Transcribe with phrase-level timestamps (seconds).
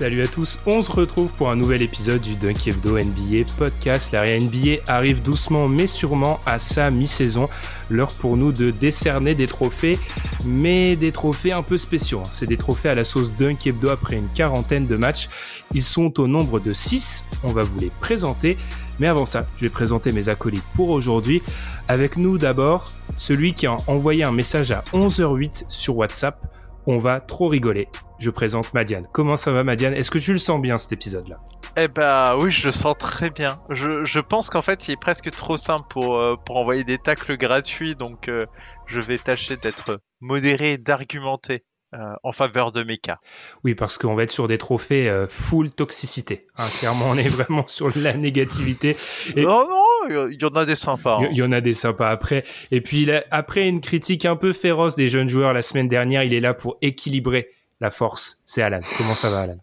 [0.00, 4.12] Salut à tous, on se retrouve pour un nouvel épisode du Dunk Hebdo NBA podcast.
[4.12, 7.50] La NBA arrive doucement mais sûrement à sa mi-saison.
[7.90, 9.98] L'heure pour nous de décerner des trophées,
[10.46, 12.22] mais des trophées un peu spéciaux.
[12.30, 15.28] C'est des trophées à la sauce Dunk Hebdo après une quarantaine de matchs.
[15.74, 18.56] Ils sont au nombre de 6, on va vous les présenter.
[19.00, 21.42] Mais avant ça, je vais présenter mes acolytes pour aujourd'hui.
[21.88, 26.38] Avec nous d'abord, celui qui a envoyé un message à 11h08 sur WhatsApp.
[26.86, 27.88] On va trop rigoler
[28.20, 29.08] je présente Madiane.
[29.12, 29.94] Comment ça va Madiane?
[29.94, 31.40] Est-ce que tu le sens bien cet épisode-là?
[31.76, 33.60] Eh bah oui, je le sens très bien.
[33.70, 37.36] Je, pense qu'en fait, il est presque trop simple pour, euh, pour envoyer des tacles
[37.36, 38.46] gratuits, donc euh,
[38.86, 41.64] je vais tâcher d'être modéré et d'argumenter.
[41.92, 43.18] Euh, en faveur de Mecha.
[43.64, 46.46] Oui, parce qu'on va être sur des trophées full toxicité.
[46.56, 46.68] Hein.
[46.78, 48.96] clairement, on est vraiment sur la négativité.
[49.34, 49.42] Et...
[49.42, 49.79] Non, non,
[50.10, 51.20] il y en a des sympas.
[51.30, 51.48] Il y, hein.
[51.48, 52.44] en a des sympas après.
[52.70, 56.34] Et puis, après une critique un peu féroce des jeunes joueurs la semaine dernière, il
[56.34, 57.48] est là pour équilibrer
[57.80, 58.80] la force, c'est Alan.
[58.98, 59.56] Comment ça va, Alan?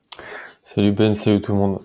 [0.64, 1.80] Salut Ben, salut tout le monde.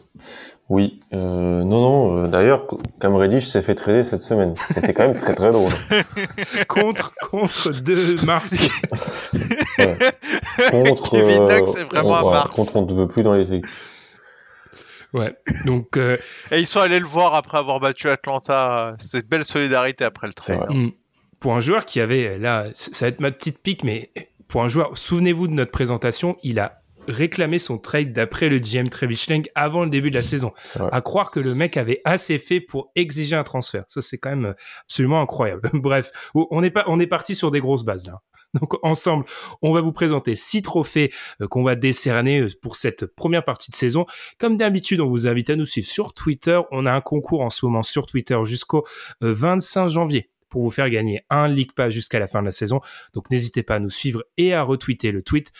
[0.68, 2.16] Oui, euh, non, non.
[2.16, 2.66] Euh, D'ailleurs,
[2.98, 4.54] Cam Reddish s'est fait trader cette semaine.
[4.74, 5.70] C'était quand même très très drôle.
[6.68, 8.54] contre contre deux Mars.
[10.70, 11.10] Contre.
[11.10, 12.56] Kevin euh, c'est vraiment un Mars.
[12.56, 13.66] Contre, on ne veut plus dans les équipes.
[15.12, 15.34] Ouais.
[15.66, 15.96] Donc.
[15.96, 16.16] Euh,
[16.50, 18.94] Et ils sont allés le voir après avoir battu Atlanta.
[18.98, 20.60] C'est belle solidarité après le trade.
[20.70, 20.88] Mm.
[21.40, 24.12] Pour un joueur qui avait là, ça va être ma petite pique, mais
[24.46, 28.88] pour un joueur, souvenez-vous de notre présentation, il a réclamé son trade d'après le GM
[28.88, 30.52] Travis avant le début de la saison.
[30.92, 33.84] À croire que le mec avait assez fait pour exiger un transfert.
[33.88, 35.68] Ça, c'est quand même absolument incroyable.
[35.74, 38.20] Bref, on est pas, on est parti sur des grosses bases là.
[38.60, 39.24] Donc ensemble,
[39.62, 43.70] on va vous présenter six trophées euh, qu'on va décerner euh, pour cette première partie
[43.70, 44.06] de saison.
[44.38, 46.60] Comme d'habitude, on vous invite à nous suivre sur Twitter.
[46.70, 48.84] On a un concours en ce moment sur Twitter jusqu'au
[49.20, 52.52] 25 euh, janvier pour vous faire gagner un League Pass jusqu'à la fin de la
[52.52, 52.80] saison.
[53.14, 55.50] Donc n'hésitez pas à nous suivre et à retweeter le tweet.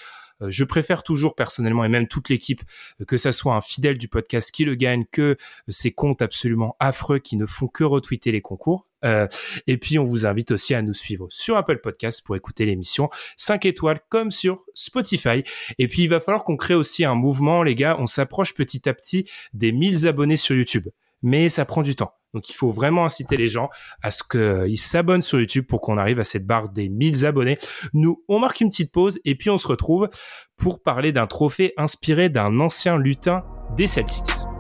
[0.42, 2.62] Euh, je préfère toujours personnellement et même toute l'équipe
[3.00, 5.36] euh, que ça soit un fidèle du podcast qui le gagne que
[5.69, 8.86] ces comptes absolument affreux qui ne font que retweeter les concours.
[9.04, 9.26] Euh,
[9.66, 13.10] et puis on vous invite aussi à nous suivre sur Apple Podcast pour écouter l'émission
[13.36, 15.42] 5 étoiles comme sur Spotify.
[15.78, 18.88] Et puis il va falloir qu'on crée aussi un mouvement les gars, on s'approche petit
[18.88, 20.88] à petit des 1000 abonnés sur YouTube.
[21.22, 22.21] Mais ça prend du temps.
[22.34, 23.69] Donc il faut vraiment inciter les gens
[24.03, 27.59] à ce qu'ils s'abonnent sur YouTube pour qu'on arrive à cette barre des 1000 abonnés.
[27.93, 30.09] Nous, on marque une petite pause et puis on se retrouve
[30.56, 33.44] pour parler d'un trophée inspiré d'un ancien lutin
[33.76, 34.51] des Celtics.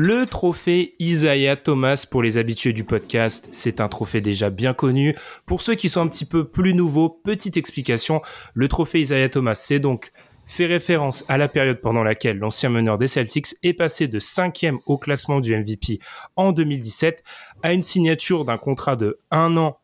[0.00, 5.16] Le trophée Isaiah Thomas pour les habitués du podcast, c'est un trophée déjà bien connu.
[5.44, 8.22] Pour ceux qui sont un petit peu plus nouveaux, petite explication,
[8.54, 10.12] le trophée Isaiah Thomas, c'est donc
[10.46, 14.78] fait référence à la période pendant laquelle l'ancien meneur des Celtics est passé de cinquième
[14.86, 15.98] au classement du MVP
[16.36, 17.24] en 2017
[17.64, 19.80] à une signature d'un contrat de un an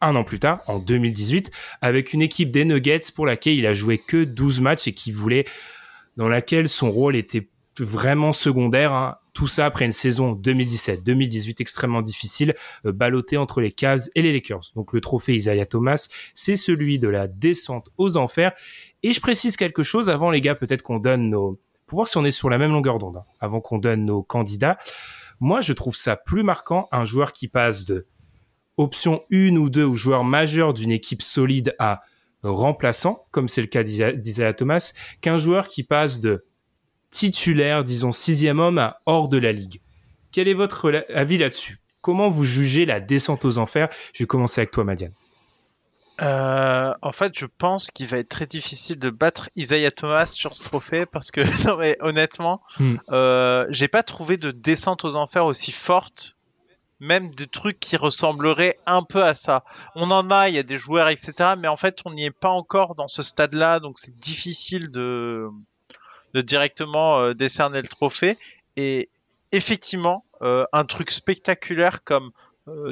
[0.00, 3.72] un an plus tard, en 2018, avec une équipe des Nuggets pour laquelle il a
[3.72, 5.44] joué que 12 matchs et qui voulait,
[6.16, 7.46] dans laquelle son rôle était
[7.78, 8.92] vraiment secondaire.
[8.92, 9.16] Hein.
[9.32, 12.92] Tout ça après une saison 2017-2018 extrêmement difficile, euh,
[13.38, 14.72] entre les Cavs et les Lakers.
[14.74, 18.52] Donc le trophée Isaiah Thomas, c'est celui de la descente aux enfers.
[19.02, 21.58] Et je précise quelque chose avant les gars, peut-être qu'on donne nos...
[21.86, 24.22] Pour voir si on est sur la même longueur d'onde, hein, avant qu'on donne nos
[24.22, 24.78] candidats.
[25.40, 28.06] Moi, je trouve ça plus marquant, un joueur qui passe de
[28.76, 32.00] option 1 ou 2 ou joueur majeur d'une équipe solide à
[32.42, 36.44] remplaçant, comme c'est le cas d'Isaiah Thomas, qu'un joueur qui passe de
[37.12, 39.80] titulaire, disons sixième homme à hors de la ligue.
[40.32, 41.78] Quel est votre avis là-dessus?
[42.00, 43.88] Comment vous jugez la descente aux enfers?
[44.12, 45.12] Je vais commencer avec toi, Madiane.
[46.20, 50.56] Euh, en fait, je pense qu'il va être très difficile de battre Isaiah Thomas sur
[50.56, 52.96] ce trophée parce que, non mais honnêtement, hmm.
[53.10, 56.36] euh, j'ai pas trouvé de descente aux enfers aussi forte,
[57.00, 59.64] même de trucs qui ressembleraient un peu à ça.
[59.94, 61.54] On en a, il y a des joueurs, etc.
[61.58, 65.48] Mais en fait, on n'y est pas encore dans ce stade-là, donc c'est difficile de,
[66.34, 68.38] de directement euh, décerner le trophée.
[68.76, 69.10] Et
[69.52, 70.24] effectivement
[70.72, 72.32] un truc spectaculaire comme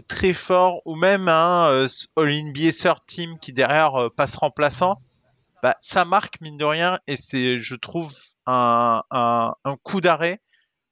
[0.07, 1.85] très fort ou même un
[2.17, 5.01] All NBA Third Team qui derrière passe remplaçant,
[5.65, 8.13] bah, ça marque mine de rien et c'est, je trouve,
[8.47, 10.41] un, un, un coup d'arrêt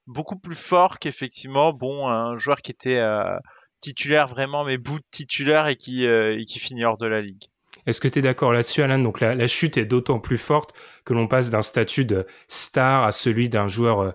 [0.09, 3.39] beaucoup plus fort qu'effectivement, bon, un joueur qui était euh,
[3.81, 7.45] titulaire vraiment, mais bout titulaire et qui, euh, et qui finit hors de la ligue.
[7.89, 10.75] Est-ce que tu es d'accord là-dessus, Alain Donc la, la, chute est d'autant plus forte
[11.07, 14.13] que l'on passe d'un statut de star à celui d'un joueur euh,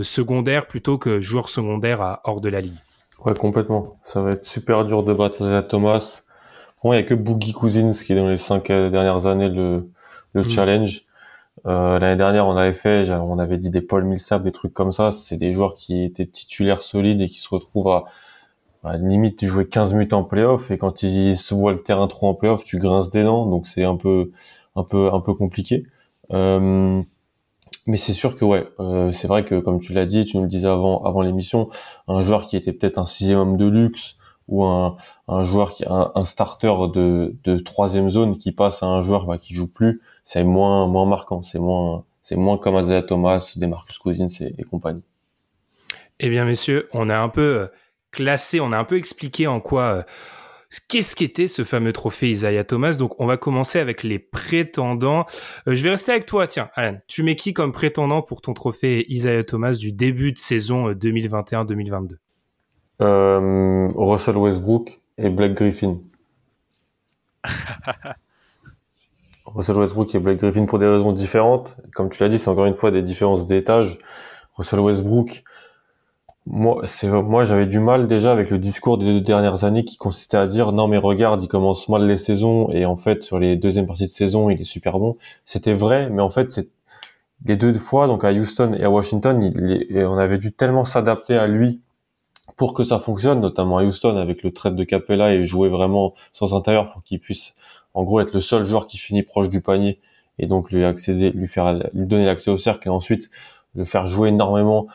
[0.00, 2.78] secondaire plutôt que joueur secondaire à hors de la ligue.
[3.24, 3.82] Ouais, complètement.
[4.04, 6.22] Ça va être super dur de battre Thomas.
[6.84, 9.90] Bon, il n'y a que Boogie Cousins qui est dans les cinq dernières années le,
[10.32, 10.48] le mm.
[10.48, 11.02] challenge.
[11.66, 14.92] Euh, L'année dernière, on avait fait, on avait dit des Paul Millsap, des trucs comme
[14.92, 15.10] ça.
[15.10, 18.04] C'est des joueurs qui étaient titulaires solides et qui se retrouvent à,
[18.86, 20.70] à limite de jouer 15 minutes en playoff.
[20.70, 23.46] Et quand ils se voient le terrain trop en playoff, tu grinces des dents.
[23.46, 24.30] Donc c'est un peu,
[24.76, 25.86] un peu, un peu compliqué.
[26.32, 27.02] Euh,
[27.86, 30.44] mais c'est sûr que ouais, euh, c'est vrai que comme tu l'as dit, tu nous
[30.44, 31.68] le disais avant, avant l'émission,
[32.08, 34.16] un joueur qui était peut-être un sixième homme de luxe
[34.48, 34.96] ou un,
[35.28, 39.38] un joueur qui un, starter de, de troisième zone qui passe à un joueur bah,
[39.38, 43.66] qui joue plus, c'est moins moins marquant, c'est moins c'est moins comme Isaiah Thomas, des
[43.66, 45.02] Marcus Cousins et, et compagnie.
[46.18, 47.68] Eh bien messieurs, on a un peu
[48.10, 50.02] classé, on a un peu expliqué en quoi euh,
[50.88, 52.96] qu'est-ce qu'était ce fameux trophée Isaiah Thomas.
[52.98, 55.26] Donc on va commencer avec les prétendants.
[55.68, 56.98] Euh, je vais rester avec toi, tiens, Alan.
[57.06, 62.16] Tu mets qui comme prétendant pour ton trophée Isaiah Thomas du début de saison 2021-2022
[63.02, 65.98] euh, Russell Westbrook et Blake Griffin.
[69.46, 71.76] Russell Westbrook et Blake Griffin pour des raisons différentes.
[71.94, 73.98] Comme tu l'as dit, c'est encore une fois des différences d'étage.
[74.54, 75.44] Russell Westbrook,
[76.46, 79.96] moi, c'est, moi, j'avais du mal déjà avec le discours des deux dernières années qui
[79.96, 83.38] consistait à dire non mais regarde, il commence mal les saisons et en fait sur
[83.38, 85.16] les deuxièmes parties de saison, il est super bon.
[85.44, 86.68] C'était vrai, mais en fait c'est
[87.44, 91.36] les deux fois, donc à Houston et à Washington, il, on avait dû tellement s'adapter
[91.36, 91.80] à lui
[92.56, 96.14] pour que ça fonctionne, notamment à Houston avec le trade de Capella et jouer vraiment
[96.32, 97.54] sans intérieur pour qu'il puisse
[97.94, 100.00] en gros être le seul joueur qui finit proche du panier
[100.38, 103.30] et donc lui accéder, lui faire, lui donner l'accès au cercle et ensuite
[103.74, 104.86] le faire jouer énormément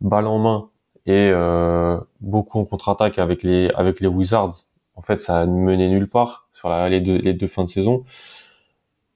[0.00, 0.70] balle en main
[1.06, 4.54] et euh, beaucoup en contre-attaque avec les avec les Wizards.
[4.96, 7.70] En fait, ça a mené nulle part sur la, les deux les deux fins de
[7.70, 8.04] saison.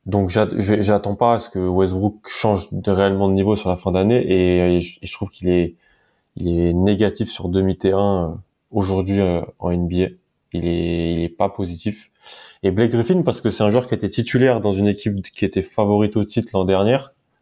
[0.06, 3.92] Donc j'attends pas à ce que Westbrook change de réellement de niveau sur la fin
[3.92, 4.24] d'année
[4.76, 5.76] et, je trouve qu'il est
[6.36, 8.36] il est négatif sur demi-terrain euh,
[8.70, 10.06] aujourd'hui euh, en NBA.
[10.52, 12.10] Il est, il est pas positif.
[12.62, 15.44] Et Blake Griffin parce que c'est un joueur qui était titulaire dans une équipe qui
[15.44, 16.98] était favorite au titre l'an dernier,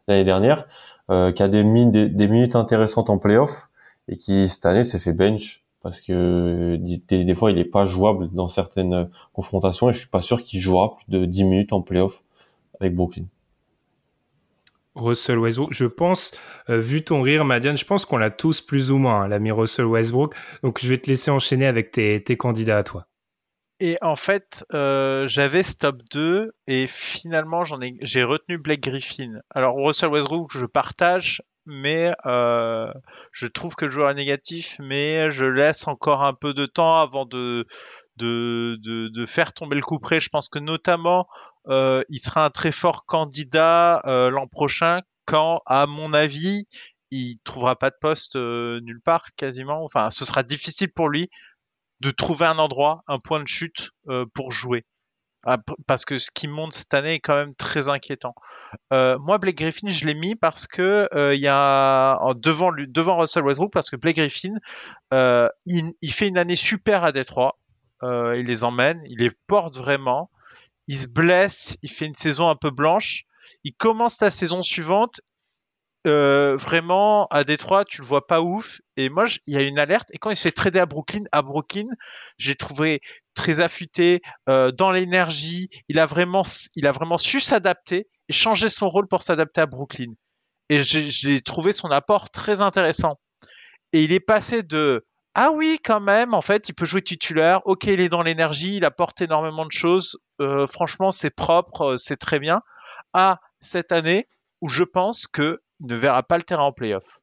[0.08, 0.66] l'année dernière,
[1.10, 3.68] euh, qui a des, minutes intéressantes en playoff
[4.08, 8.28] et qui cette année s'est fait bench parce que des, fois il est pas jouable
[8.32, 11.80] dans certaines confrontations et je suis pas sûr qu'il jouera plus de 10 minutes en
[11.80, 12.22] playoff
[12.80, 13.24] avec Brooklyn.
[14.98, 15.72] Russell Westbrook.
[15.72, 16.34] Je pense,
[16.68, 19.50] euh, vu ton rire, Madiane, je pense qu'on l'a tous plus ou moins, hein, l'ami
[19.50, 20.34] Russell Westbrook.
[20.62, 23.06] Donc, je vais te laisser enchaîner avec tes, candidats à toi.
[23.80, 29.34] Et en fait, euh, j'avais stop 2 et finalement, j'en ai, j'ai retenu Blake Griffin.
[29.50, 32.92] Alors, Russell Westbrook, je partage, mais euh,
[33.30, 36.98] je trouve que le joueur est négatif, mais je laisse encore un peu de temps
[36.98, 37.66] avant de,
[38.16, 40.18] de, de, de faire tomber le coup près.
[40.18, 41.28] Je pense que notamment,
[41.68, 46.66] euh, il sera un très fort candidat euh, l'an prochain quand, à mon avis,
[47.10, 49.82] il trouvera pas de poste euh, nulle part quasiment.
[49.84, 51.30] Enfin, ce sera difficile pour lui
[52.00, 53.90] de trouver un endroit, un point de chute
[54.34, 54.84] pour jouer.
[55.46, 58.34] Ah, parce que ce qui monte cette année est quand même très inquiétant.
[58.90, 63.72] moi, Blake Griffin, je l'ai mis parce que il y a devant devant Russell Westbrook,
[63.72, 64.54] parce que Blake Griffin,
[65.12, 67.58] il, il, fait une année super à Détroit.
[68.02, 70.30] il les emmène, il les porte vraiment
[70.88, 73.24] il se blesse, il fait une saison un peu blanche.
[73.62, 75.20] Il commence la saison suivante.
[76.08, 78.80] Euh, vraiment, à Détroit, tu le vois pas ouf.
[78.96, 80.08] Et moi, il y a une alerte.
[80.12, 81.88] Et quand il se fait trader à Brooklyn, à Brooklyn,
[82.38, 83.00] j'ai trouvé
[83.34, 85.68] très affûté euh, dans l'énergie.
[85.88, 86.42] Il a vraiment,
[86.74, 90.12] il a vraiment su s'adapter et changer son rôle pour s'adapter à Brooklyn.
[90.70, 93.18] Et j'ai trouvé son apport très intéressant.
[93.92, 97.60] Et il est passé de ah oui, quand même, en fait, il peut jouer titulaire.
[97.64, 100.18] Ok, il est dans l'énergie, il apporte énormément de choses.
[100.40, 102.60] Euh, franchement, c'est propre, c'est très bien.
[103.12, 104.26] À cette année
[104.60, 107.20] où je pense qu'il ne verra pas le terrain en playoff.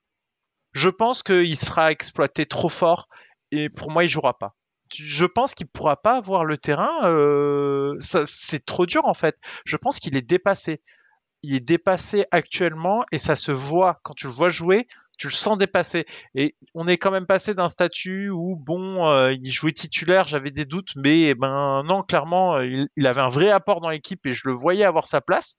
[0.74, 3.08] Je pense qu'il sera exploité trop fort
[3.52, 4.56] et pour moi, il jouera pas.
[4.94, 7.06] Je pense qu'il pourra pas avoir le terrain.
[7.06, 9.38] Euh, c'est trop dur en fait.
[9.66, 10.82] Je pense qu'il est dépassé.
[11.44, 15.34] Il est dépassé actuellement et ça se voit quand tu le vois jouer tu le
[15.34, 16.06] sens dépassé.
[16.36, 20.52] Et on est quand même passé d'un statut où, bon, euh, il jouait titulaire, j'avais
[20.52, 24.26] des doutes, mais eh ben non, clairement, euh, il, avait un vrai apport dans l'équipe
[24.26, 25.58] et je le voyais avoir sa place.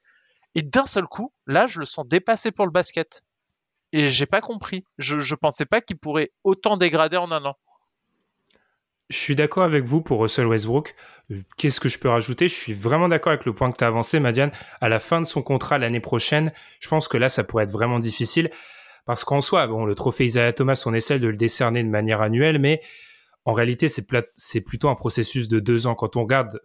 [0.57, 3.23] Et d'un seul coup, là, je le sens dépassé pour le basket.
[3.93, 4.85] et j'ai pas compris.
[4.99, 7.57] Je, je pensais pas qu'il pourrait autant dégrader en un an.
[9.09, 10.97] Je suis d'accord avec vous pour Russell Westbrook.
[11.31, 12.49] Euh, qu'est-ce que je peux rajouter?
[12.49, 14.51] Je suis vraiment d'accord avec le point que tu as avancé, Madiane.
[14.81, 17.71] À la fin de son contrat l'année prochaine, je pense que là, ça pourrait être
[17.71, 18.51] vraiment difficile.
[19.05, 22.21] Parce qu'en soi, bon, le trophée Isaiah Thomas, on essaie de le décerner de manière
[22.21, 22.83] annuelle, mais
[23.45, 25.95] en réalité, c'est plutôt un processus de deux ans.
[25.95, 26.61] Quand on regarde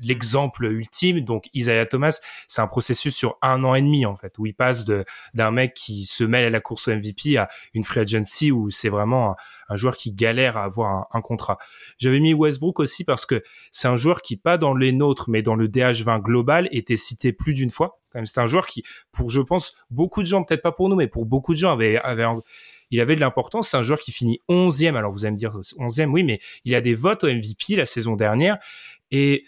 [0.00, 1.20] l'exemple ultime.
[1.20, 4.54] Donc Isaiah Thomas, c'est un processus sur un an et demi en fait, où il
[4.54, 8.00] passe de d'un mec qui se mêle à la course au MVP à une free
[8.00, 9.36] agency où c'est vraiment
[9.68, 11.58] un, joueur qui galère à avoir un, contrat.
[11.98, 15.42] J'avais mis Westbrook aussi parce que c'est un joueur qui pas dans les nôtres mais
[15.42, 18.00] dans le DH20 global était cité plus d'une fois.
[18.24, 21.06] C'est un joueur qui, pour je pense beaucoup de gens, peut-être pas pour nous, mais
[21.06, 22.24] pour beaucoup de gens avait avait
[22.90, 23.68] il avait de l'importance.
[23.70, 24.94] C'est un joueur qui finit 11e.
[24.94, 27.86] Alors vous allez me dire 11e, oui, mais il a des votes au MVP la
[27.86, 28.58] saison dernière.
[29.10, 29.44] Et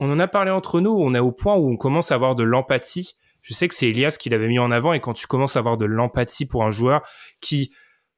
[0.00, 2.34] on en a parlé entre nous, on est au point où on commence à avoir
[2.34, 3.14] de l'empathie.
[3.42, 5.60] Je sais que c'est Elias qui l'avait mis en avant et quand tu commences à
[5.60, 7.02] avoir de l'empathie pour un joueur
[7.40, 7.72] qui,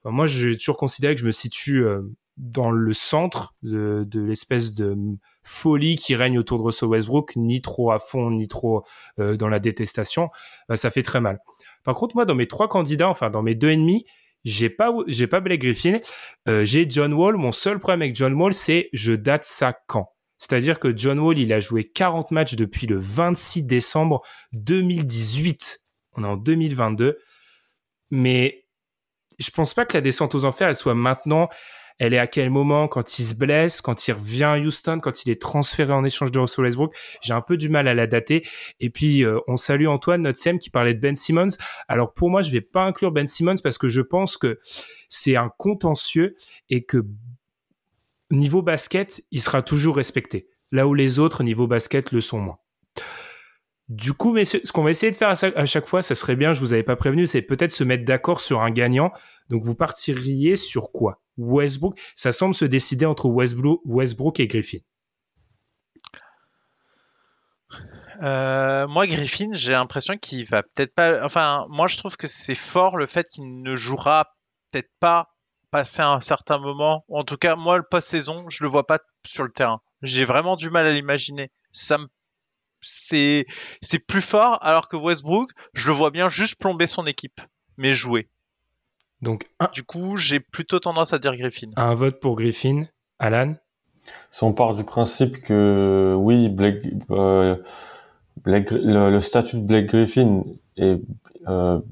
[0.05, 2.03] moi, j'ai toujours considéré que je me situe euh,
[2.37, 4.97] dans le centre de, l'espèce de
[5.43, 8.83] folie qui règne autour de Russell Westbrook, ni trop à fond, ni trop
[9.19, 10.31] euh, dans la détestation,
[10.69, 11.41] bah, ça fait très mal.
[11.85, 14.07] Par contre, moi, dans mes trois candidats, enfin dans mes deux ennemis,
[14.45, 15.99] j'ai pas j'ai pas Blake Griffin,
[16.49, 17.37] euh, j'ai John Wall.
[17.37, 20.11] Mon seul problème avec John Wall, c'est je date ça quand?
[20.41, 24.23] C'est-à-dire que John Wall, il a joué 40 matchs depuis le 26 décembre
[24.55, 25.83] 2018.
[26.15, 27.19] On est en 2022.
[28.11, 28.65] Mais
[29.39, 31.51] je pense pas que la descente aux enfers, elle soit maintenant.
[31.99, 35.27] Elle est à quel moment quand il se blesse, quand il revient à Houston, quand
[35.27, 36.97] il est transféré en échange de Russell Westbrook.
[37.21, 38.43] J'ai un peu du mal à la dater.
[38.81, 41.59] Et puis euh, on salue Antoine, notre SEM, qui parlait de Ben Simmons.
[41.87, 44.59] Alors pour moi, je vais pas inclure Ben Simmons parce que je pense que
[45.11, 46.35] c'est un contentieux
[46.71, 47.05] et que
[48.31, 50.49] niveau basket, il sera toujours respecté.
[50.73, 52.59] Là où les autres, niveau basket, le sont moins.
[53.89, 56.61] Du coup, ce qu'on va essayer de faire à chaque fois, ça serait bien, je
[56.61, 59.13] vous avais pas prévenu, c'est peut-être se mettre d'accord sur un gagnant.
[59.49, 61.21] Donc vous partiriez sur quoi?
[61.39, 61.99] Westbrook?
[62.15, 64.79] Ça semble se décider entre Westbrook, et Griffin.
[68.23, 71.25] Euh, moi, Griffin, j'ai l'impression qu'il va peut-être pas.
[71.25, 74.37] Enfin, moi, je trouve que c'est fort le fait qu'il ne jouera
[74.71, 75.31] peut-être pas
[75.71, 77.05] passer un certain moment.
[77.09, 79.81] En tout cas, moi, le post-saison, je le vois pas sur le terrain.
[80.03, 81.51] J'ai vraiment du mal à l'imaginer.
[81.73, 82.07] Ça me
[82.83, 83.47] c'est
[83.83, 87.41] c'est plus fort alors que Westbrook, je le vois bien juste plomber son équipe,
[87.77, 88.29] mais jouer.
[89.23, 91.71] Donc du coup, j'ai plutôt tendance à dire Griffin.
[91.77, 92.87] Un vote pour Griffin,
[93.19, 93.55] Alan.
[94.31, 97.57] Si on part du principe que oui, Blake, euh,
[98.45, 100.45] le, statut de Blake Griffin
[100.77, 101.01] est,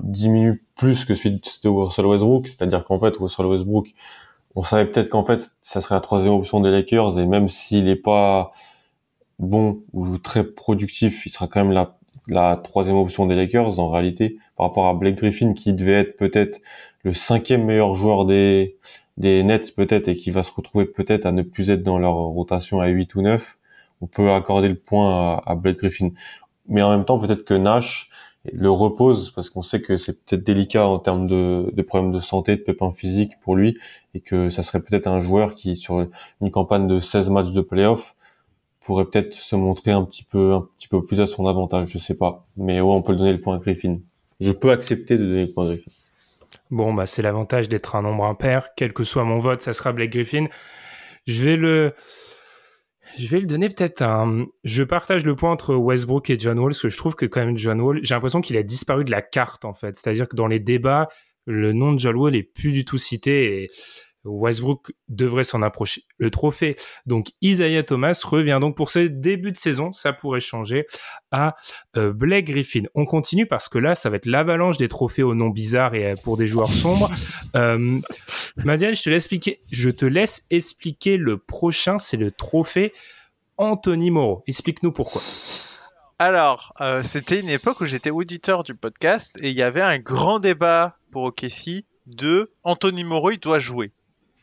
[0.03, 3.95] diminue plus que celui de Russell Westbrook, c'est-à-dire qu'en fait Russell Westbrook,
[4.55, 7.19] on savait peut-être qu'en fait ça serait la troisième option des Lakers.
[7.19, 8.53] Et même s'il n'est pas
[9.39, 13.91] bon ou très productif, il sera quand même la, la troisième option des Lakers en
[13.91, 16.61] réalité par rapport à Blake Griffin qui devait être peut-être
[17.05, 18.77] le cinquième meilleur joueur des
[19.19, 22.15] des Nets peut-être et qui va se retrouver peut-être à ne plus être dans leur
[22.15, 23.59] rotation à 8 ou 9,
[24.01, 26.11] on peut accorder le point à, à Blake Griffin.
[26.69, 28.08] Mais en même temps, peut-être que Nash,
[28.45, 32.57] le repose parce qu'on sait que c'est peut-être délicat en termes de, problèmes de santé,
[32.57, 33.79] de pépins physiques pour lui
[34.15, 36.07] et que ça serait peut-être un joueur qui sur
[36.41, 38.15] une campagne de 16 matchs de playoff
[38.81, 41.99] pourrait peut-être se montrer un petit peu un petit peu plus à son avantage, je
[41.99, 42.47] sais pas.
[42.57, 43.99] Mais ouais, on peut le donner le point à Griffin.
[44.41, 45.91] Je peux accepter de donner le point à Griffin.
[46.71, 49.93] Bon, bah c'est l'avantage d'être un nombre impair, quel que soit mon vote, ça sera
[49.93, 50.47] Blake Griffin.
[51.27, 51.95] Je vais le
[53.17, 54.47] je vais le donner peut-être un.
[54.65, 57.45] Je partage le point entre Westbrook et John Wall, parce que je trouve que quand
[57.45, 59.97] même John Wall, j'ai l'impression qu'il a disparu de la carte en fait.
[59.97, 61.09] C'est-à-dire que dans les débats,
[61.47, 63.71] le nom de John Wall est plus du tout cité et
[64.25, 66.05] Westbrook devrait s'en approcher.
[66.19, 70.87] Le trophée, donc Isaiah Thomas revient donc pour ce début de saison, ça pourrait changer,
[71.31, 71.57] à
[71.97, 72.83] euh, Blake Griffin.
[72.95, 76.13] On continue parce que là, ça va être l'avalanche des trophées au nom bizarre et
[76.13, 77.11] euh, pour des joueurs sombres.
[77.57, 78.01] Euh,
[78.57, 82.93] Madiane, je te laisse expliquer, je te laisse expliquer le prochain, c'est le trophée
[83.57, 84.45] Anthony Moreau.
[84.47, 85.23] Explique-nous pourquoi.
[86.19, 89.99] Alors, euh, c'était une époque où j'étais auditeur du podcast et il y avait un
[89.99, 93.93] grand débat pour OKC de Anthony Moreau, il doit jouer.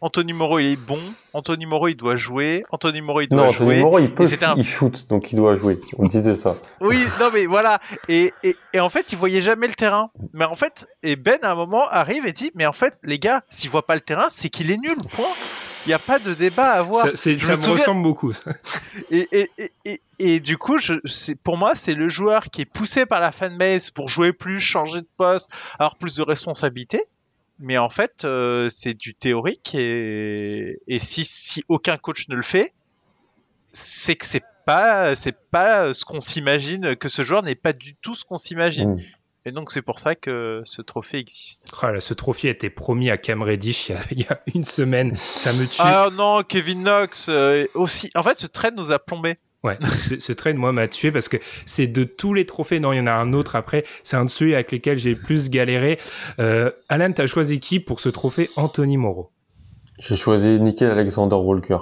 [0.05, 0.99] Anthony Moreau il est bon,
[1.33, 3.65] Anthony Moreau il doit jouer, Anthony Moreau il doit jouer.
[3.65, 5.81] Non, Anthony Moreau il peut, il shoot, donc il doit jouer.
[5.97, 6.55] On disait ça.
[6.79, 7.79] Oui, non mais voilà.
[8.07, 10.11] Et, et, et, en fait, il voyait jamais le terrain.
[10.31, 13.17] Mais en fait, et Ben à un moment arrive et dit, mais en fait, les
[13.17, 14.95] gars, s'il voit pas le terrain, c'est qu'il est nul.
[15.11, 15.25] Point.
[15.87, 17.05] Il n'y a pas de débat à avoir.
[17.05, 18.31] Ça, ça me, ressemble beaucoup.
[18.31, 18.51] Ça.
[19.09, 20.93] Et, et, et, et, du coup, je,
[21.43, 25.01] pour moi, c'est le joueur qui est poussé par la fanbase pour jouer plus, changer
[25.01, 27.01] de poste, avoir plus de responsabilités
[27.59, 32.43] mais en fait, euh, c'est du théorique et, et si, si aucun coach ne le
[32.43, 32.73] fait,
[33.71, 37.95] c'est que c'est pas c'est pas ce qu'on s'imagine que ce joueur n'est pas du
[37.95, 38.95] tout ce qu'on s'imagine.
[38.95, 39.01] Mmh.
[39.47, 41.69] Et donc c'est pour ça que ce trophée existe.
[41.83, 45.15] Oh ce trophée a été promis à Cam Reddish il y, a, une semaine.
[45.35, 45.77] Ça me tue.
[45.79, 48.09] Ah non, Kevin Knox euh, aussi.
[48.15, 49.37] En fait, ce trade nous a plombé.
[49.65, 49.79] Ouais,
[50.19, 52.79] ce, trade, moi, m'a tué parce que c'est de tous les trophées.
[52.79, 53.83] Non, il y en a un autre après.
[54.03, 55.97] C'est un de ceux avec lesquels j'ai le plus galéré.
[56.37, 59.31] Euh, Alan, t'as choisi qui pour ce trophée Anthony Moreau?
[59.97, 61.79] J'ai choisi Nickel Alexander Walker.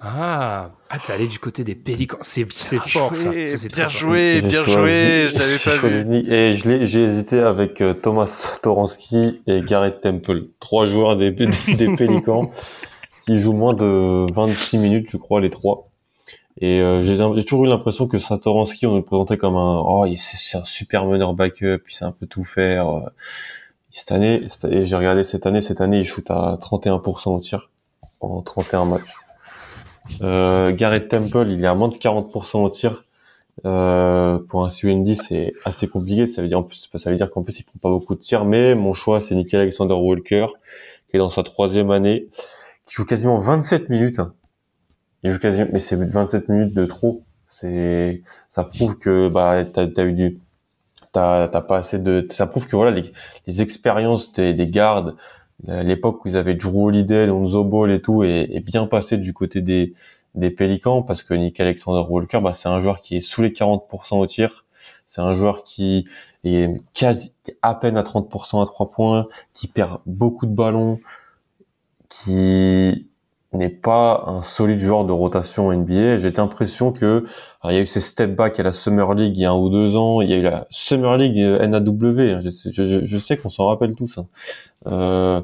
[0.00, 2.16] Ah, ah t'es allé du côté des Pélicans.
[2.22, 2.46] C'est,
[2.78, 3.30] fort, ça.
[3.44, 5.28] C'est bien joué, bien joué.
[5.28, 6.32] Je t'avais pas vu.
[6.32, 10.44] Et j'ai hésité avec euh, Thomas Toransky et Garrett Temple.
[10.58, 12.50] Trois joueurs des, des Pélicans
[13.26, 15.87] qui jouent moins de 26 minutes, je crois, les trois.
[16.60, 20.58] Et euh, j'ai, toujours eu l'impression que Satoransky, on le présentait comme un, oh, c'est,
[20.58, 22.88] un super meneur backup, il sait un peu tout faire.
[22.88, 23.00] Euh.
[23.90, 27.70] Cette année, j'ai regardé cette année, cette année, il shoot à 31% au tir
[28.20, 29.14] en 31 matchs.
[30.22, 33.02] Euh, Garrett Temple, il est à moins de 40% au tir.
[33.64, 36.26] Euh, pour un CUND, c'est assez compliqué.
[36.26, 38.20] Ça veut dire, en plus, ça veut dire qu'en plus, il prend pas beaucoup de
[38.20, 38.44] tirs.
[38.44, 40.46] Mais mon choix, c'est Nickel Alexander Walker,
[41.08, 42.28] qui est dans sa troisième année,
[42.86, 44.20] qui joue quasiment 27 minutes.
[45.22, 47.22] Il joue quasiment, mais c'est 27 minutes de trop.
[47.46, 50.38] C'est, ça prouve que bah t'as as eu du,
[51.12, 53.12] t'as pas assez de, ça prouve que voilà les,
[53.46, 55.16] les expériences des, des gardes,
[55.66, 59.60] l'époque où ils avaient Drew Holiday, Lonzo Ball et tout, est, bien passé du côté
[59.60, 59.94] des,
[60.34, 63.50] des Pélicans parce que Nick Alexander Walker, bah, c'est un joueur qui est sous les
[63.50, 64.66] 40% au tir.
[65.06, 66.06] C'est un joueur qui
[66.44, 67.32] est quasi
[67.62, 71.00] à peine à 30% à 3 points, qui perd beaucoup de ballons,
[72.08, 73.08] qui
[73.52, 76.18] n'est pas un solide joueur de rotation NBA.
[76.18, 77.24] J'ai l'impression que
[77.64, 79.56] il y a eu ces step back à la Summer League il y a un
[79.56, 82.40] ou deux ans, il y a eu la Summer League NAW.
[82.42, 84.18] Je sais, je, sais qu'on s'en rappelle tous.
[84.18, 84.26] Hein.
[84.86, 85.40] Euh,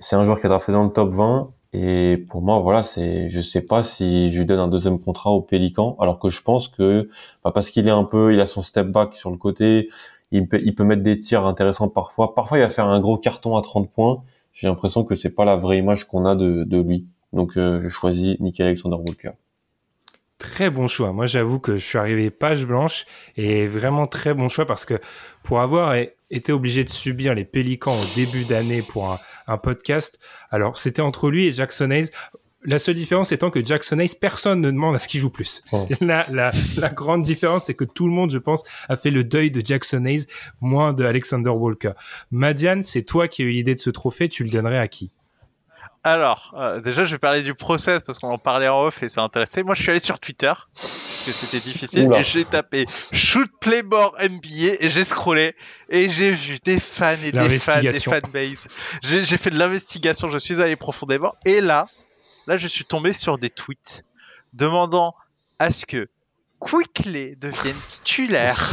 [0.00, 3.30] c'est un joueur qui a drafté dans le top 20 et pour moi voilà c'est
[3.30, 6.42] je sais pas si je lui donne un deuxième contrat au Pélican alors que je
[6.42, 7.08] pense que
[7.44, 9.88] bah, parce qu'il est un peu il a son step back sur le côté
[10.32, 13.16] il peut il peut mettre des tirs intéressants parfois parfois il va faire un gros
[13.16, 16.64] carton à 30 points j'ai l'impression que c'est pas la vraie image qu'on a de,
[16.64, 19.32] de lui donc euh, je choisis Nicky Alexander Walker.
[20.38, 21.12] Très bon choix.
[21.12, 24.98] Moi, j'avoue que je suis arrivé page blanche et vraiment très bon choix parce que
[25.44, 25.94] pour avoir
[26.30, 30.18] été obligé de subir les Pélicans au début d'année pour un, podcast,
[30.50, 32.10] alors c'était entre lui et Jackson Hayes.
[32.64, 35.62] La seule différence étant que Jackson Hayes, personne ne demande à ce qu'il joue plus.
[36.00, 39.24] La, la, la, grande différence, c'est que tout le monde, je pense, a fait le
[39.24, 40.26] deuil de Jackson Hayes,
[40.60, 41.92] moins de Alexander Walker.
[42.30, 45.12] Madiane, c'est toi qui as eu l'idée de ce trophée, tu le donnerais à qui?
[46.04, 49.08] Alors, euh, déjà, je vais parler du process parce qu'on en parlait en off et
[49.08, 49.62] c'est intéressant.
[49.64, 54.16] Moi, je suis allé sur Twitter parce que c'était difficile et j'ai tapé shoot playboard
[54.20, 55.54] NBA et j'ai scrollé
[55.88, 58.66] et j'ai vu des fans et des fans, des fanbases.
[59.02, 61.86] J'ai fait de l'investigation, je suis allé profondément et là,
[62.46, 64.04] là, je suis tombé sur des tweets
[64.52, 65.14] demandant
[65.58, 66.08] à ce que
[66.58, 68.72] Quickly devienne titulaire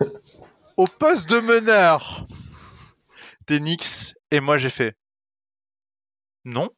[0.76, 2.26] au poste de meneur
[3.46, 4.96] des Knicks et moi j'ai fait
[6.44, 6.70] non.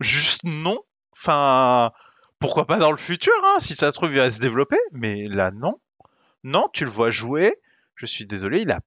[0.00, 0.78] Juste non.
[1.12, 1.92] Enfin,
[2.38, 5.26] pourquoi pas dans le futur, hein, si ça se trouve, il va se développer, mais
[5.26, 5.80] là, non.
[6.44, 7.56] Non, tu le vois jouer.
[7.94, 8.80] Je suis désolé, il a.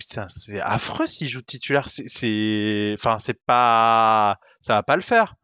[0.00, 1.88] Putain, c'est affreux s'il joue titulaire.
[1.88, 2.94] C'est.
[2.94, 4.38] Enfin, c'est pas.
[4.60, 5.36] Ça va pas le faire.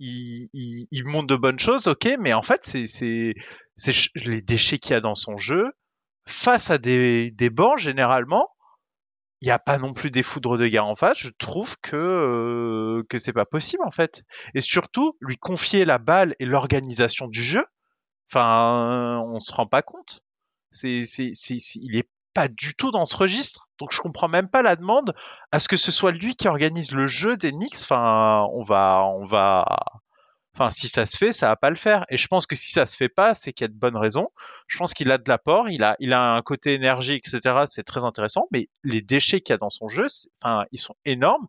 [0.00, 3.34] Il, il, montre de bonnes choses, ok, mais en fait, c'est,
[4.16, 5.72] les déchets qu'il y a dans son jeu
[6.26, 8.48] face à des, des bancs généralement
[9.40, 11.96] il n'y a pas non plus des foudres de guerre en face, je trouve que
[11.96, 14.22] euh, que c'est pas possible en fait.
[14.54, 17.64] Et surtout, lui confier la balle et l'organisation du jeu,
[18.30, 20.24] enfin, on se rend pas compte.
[20.70, 23.68] C'est, il est pas du tout dans ce registre.
[23.78, 25.14] Donc je comprends même pas la demande
[25.52, 27.78] à ce que ce soit lui qui organise le jeu des Knicks?
[27.82, 29.64] Enfin, on va, on va,
[30.54, 32.04] Enfin, si ça se fait, ça va pas le faire.
[32.10, 33.96] Et je pense que si ça se fait pas, c'est qu'il y a de bonnes
[33.96, 34.28] raisons.
[34.66, 37.64] Je pense qu'il a de l'apport, il a, il a un côté énergie, etc.
[37.66, 38.48] C'est très intéressant.
[38.52, 40.06] Mais les déchets qu'il y a dans son jeu,
[40.42, 41.46] enfin, ils sont énormes.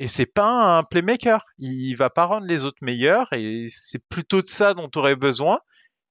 [0.00, 1.44] Et c'est pas un playmaker.
[1.58, 3.28] Il va pas rendre les autres meilleurs.
[3.32, 5.60] Et c'est plutôt de ça dont tu aurais besoin.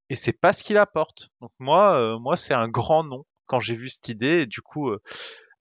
[0.10, 1.30] Et c'est pas ce qu'il apporte.
[1.42, 4.42] Donc moi, euh, moi, c'est un grand non quand j'ai vu cette idée.
[4.42, 5.02] Et du coup, euh,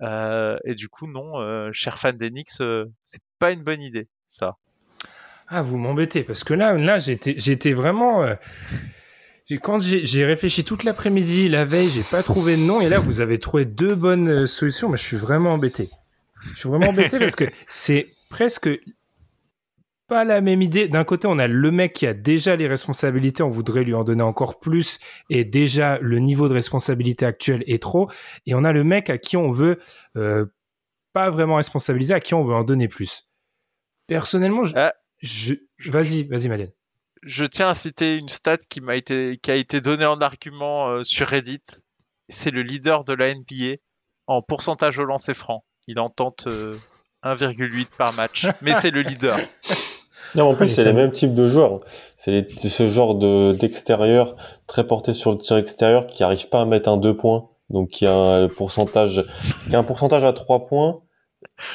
[0.03, 2.62] euh et du coup, non, euh, cher fan d'Enix,
[3.05, 4.57] c'est pas une bonne idée, ça.
[5.51, 8.22] Ah, vous m'embêtez, parce que là, là j'étais, j'étais vraiment.
[8.22, 8.35] Euh,
[9.62, 13.22] quand j'ai réfléchi toute l'après-midi, la veille, j'ai pas trouvé de nom, et là, vous
[13.22, 15.88] avez trouvé deux bonnes euh, solutions, mais je suis vraiment embêté.
[16.53, 18.68] Je suis vraiment embêté parce que c'est presque
[20.09, 20.88] pas la même idée.
[20.88, 24.05] D'un côté, on a le mec qui a déjà les responsabilités, on voudrait lui en
[24.05, 24.99] donner encore plus,
[25.31, 28.11] et déjà le niveau de responsabilité actuel est trop.
[28.47, 29.79] Et on a le mec à qui on veut
[30.16, 30.47] euh,
[31.12, 33.29] pas vraiment responsabiliser, à qui on veut en donner plus.
[34.07, 35.55] Personnellement, je, ah, je...
[35.87, 36.73] Vas-y, vas-y, Madeleine.
[37.23, 40.88] Je tiens à citer une stat qui m'a été qui a été donnée en argument
[40.88, 41.83] euh, sur Reddit
[42.29, 43.77] c'est le leader de la NBA
[44.27, 45.64] en pourcentage au lancer franc.
[45.87, 46.47] Il en tente
[47.25, 49.38] 1,8 par match, mais c'est le leader.
[50.34, 51.80] Non, en plus, c'est les mêmes types de joueurs.
[52.16, 54.36] C'est ce genre de d'extérieur
[54.66, 57.48] très porté sur le tir extérieur qui arrive pas à mettre un 2 points.
[57.70, 59.24] Donc, qui a un pourcentage,
[59.68, 61.00] qui a un pourcentage à 3 points.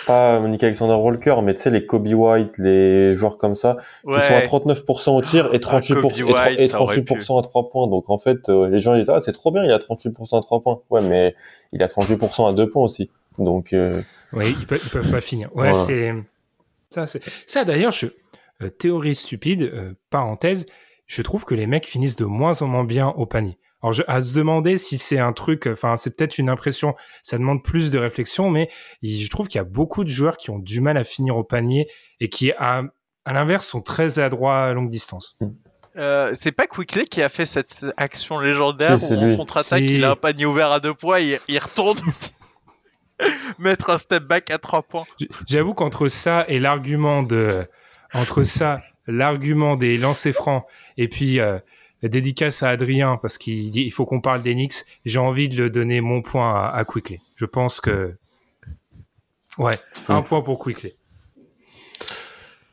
[0.06, 4.20] Pas Nick Alexander Walker, mais tu sais, les Kobe White, les joueurs comme ça, qui
[4.20, 7.88] sont à 39% au tir et 38%, ah, et, 38% à 3 points.
[7.88, 10.42] Donc, en fait, euh, les gens disent, ah, c'est trop bien, il a 38% à
[10.42, 10.82] 3 points.
[10.90, 11.36] Ouais, mais
[11.72, 13.10] il a 38% à 2 points aussi.
[13.38, 14.02] Donc, euh...
[14.34, 15.50] Oui, ils peuvent, peuvent pas finir.
[15.56, 16.14] Ouais, c'est,
[16.90, 18.08] ça, c'est, ça d'ailleurs, je,
[18.62, 20.66] euh, théorie stupide, euh, parenthèse,
[21.06, 23.58] je trouve que les mecs finissent de moins en moins bien au panier.
[23.82, 27.38] Alors, je, à se demander si c'est un truc, enfin, c'est peut-être une impression, ça
[27.38, 28.70] demande plus de réflexion, mais
[29.02, 31.44] je trouve qu'il y a beaucoup de joueurs qui ont du mal à finir au
[31.44, 31.88] panier
[32.22, 32.84] et qui, à,
[33.26, 35.38] à l'inverse, sont très adroits à longue distance.
[35.98, 40.12] Euh, c'est pas Quickly qui a fait cette action légendaire où en contre-attaque il a
[40.12, 42.00] un panier ouvert à deux points, il, il retourne
[43.60, 45.06] mettre un step back à trois points.
[45.48, 47.68] J'avoue qu'entre ça et l'argument de
[48.14, 50.66] entre ça, l'argument des lancers francs
[50.98, 51.60] et puis euh,
[52.02, 55.70] dédicace à Adrien parce qu'il dit il faut qu'on parle d'Enix, j'ai envie de le
[55.70, 57.20] donner mon point à, Quickly.
[57.36, 58.16] Je pense que
[59.58, 60.92] ouais, un point pour Quickly.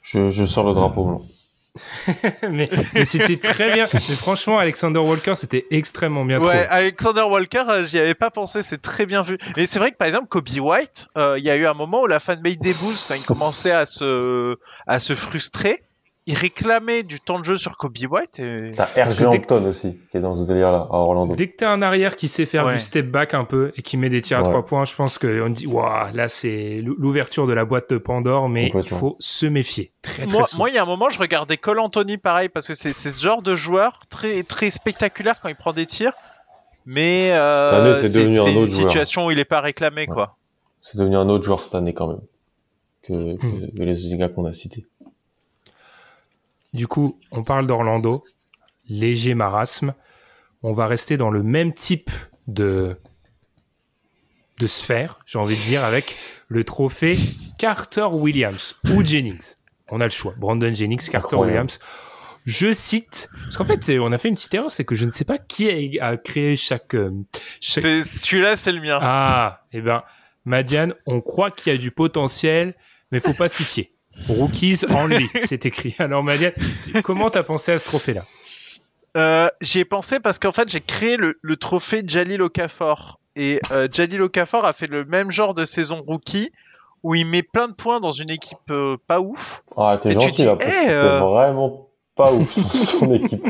[0.03, 1.22] Je, je sors le drapeau blanc.
[2.50, 2.68] mais,
[3.04, 3.87] c'était très bien.
[3.92, 6.40] Mais franchement, Alexander Walker, c'était extrêmement bien.
[6.40, 9.38] Ouais, Alexander Walker, euh, j'y avais pas pensé, c'est très bien vu.
[9.56, 12.02] Mais c'est vrai que par exemple, Kobe White, euh, il y a eu un moment
[12.02, 14.56] où la fanbase des Bulls, quand il commençait à se,
[14.87, 15.83] à se frustrer,
[16.30, 18.38] il réclamait du temps de jeu sur Kobe White.
[18.38, 18.72] Et...
[18.76, 21.34] T'as RG Hampton aussi, qui est dans ce délire-là, à Orlando.
[21.34, 23.96] Dès que t'es un arrière qui sait faire du step back un peu et qui
[23.96, 27.52] met des tirs à trois points, je pense qu'on dit, waouh, là, c'est l'ouverture de
[27.52, 29.92] la boîte de Pandore, mais il faut se méfier.
[30.02, 32.66] Très, très moi, moi, il y a un moment, je regardais Cole Anthony pareil, parce
[32.66, 36.12] que c'est ce genre de joueur très, très spectaculaire quand il prend des tirs.
[36.86, 40.36] Mais euh, c'est devenu un autre situation où il est pas réclamé, quoi.
[40.82, 42.20] C'est devenu un autre joueur cette année quand même
[43.02, 43.36] que,
[43.76, 44.86] que les gars qu'on a cités.
[46.72, 48.22] Du coup, on parle d'Orlando,
[48.88, 49.94] léger marasme.
[50.62, 52.11] On va rester dans le même type
[52.46, 52.96] de
[54.59, 56.16] de sphère, j'ai envie de dire, avec
[56.48, 57.16] le trophée
[57.59, 59.54] Carter Williams ou Jennings.
[59.88, 60.35] On a le choix.
[60.37, 61.80] Brandon Jennings, Carter Williams.
[62.44, 65.11] Je cite, parce qu'en fait, on a fait une petite erreur, c'est que je ne
[65.11, 66.94] sais pas qui a, créé chaque.
[66.94, 67.11] Euh,
[67.61, 68.98] celui-là, c'est le mien.
[69.00, 70.02] Ah, eh ben,
[70.44, 72.74] Madiane, on croit qu'il y a du potentiel,
[73.12, 73.92] mais faut pas s'y fier.
[74.29, 75.94] Rookies only, c'est écrit.
[75.99, 76.53] Alors Madiane,
[77.03, 78.25] comment t'as pensé à ce trophée-là?
[79.16, 83.88] Euh, J'y ai pensé parce qu'en fait j'ai créé le, trophée Jalil Okafor et euh,
[83.90, 86.53] Jalil Okafor a fait le même genre de saison rookie
[87.03, 89.62] où il met plein de points dans une équipe euh, pas ouf.
[89.77, 91.89] Ah t'es gentil là, hey, euh, vraiment
[92.20, 93.46] pas ouf son équipe.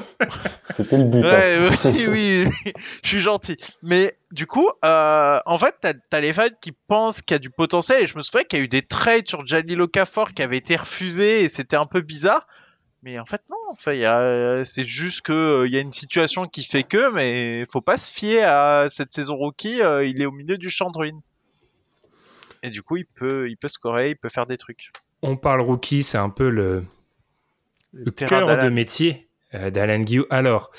[0.77, 1.25] C'était le but.
[1.25, 1.71] Hein.
[1.85, 3.57] oui, oui, je suis gentil.
[3.83, 7.39] Mais du coup, euh, en fait, t'as as les fans qui pensent qu'il y a
[7.39, 8.03] du potentiel.
[8.03, 10.57] Et je me souviens qu'il y a eu des trades sur Jalil Okafor qui avaient
[10.57, 12.47] été refusés et c'était un peu bizarre.
[13.03, 13.57] Mais en fait, non.
[13.71, 13.93] Enfin,
[14.65, 17.99] c'est juste que euh, il y a une situation qui fait que, mais faut pas
[17.99, 19.81] se fier à cette saison rookie.
[19.81, 21.21] Euh, il est au milieu du champ de ruine.
[22.63, 24.91] Et du coup, il peut, il peut scorer, il peut faire des trucs.
[25.23, 26.85] On parle rookie, c'est un peu le,
[27.93, 30.27] le, cœur de métier euh, d'Alan Guillou.
[30.31, 30.71] Alors,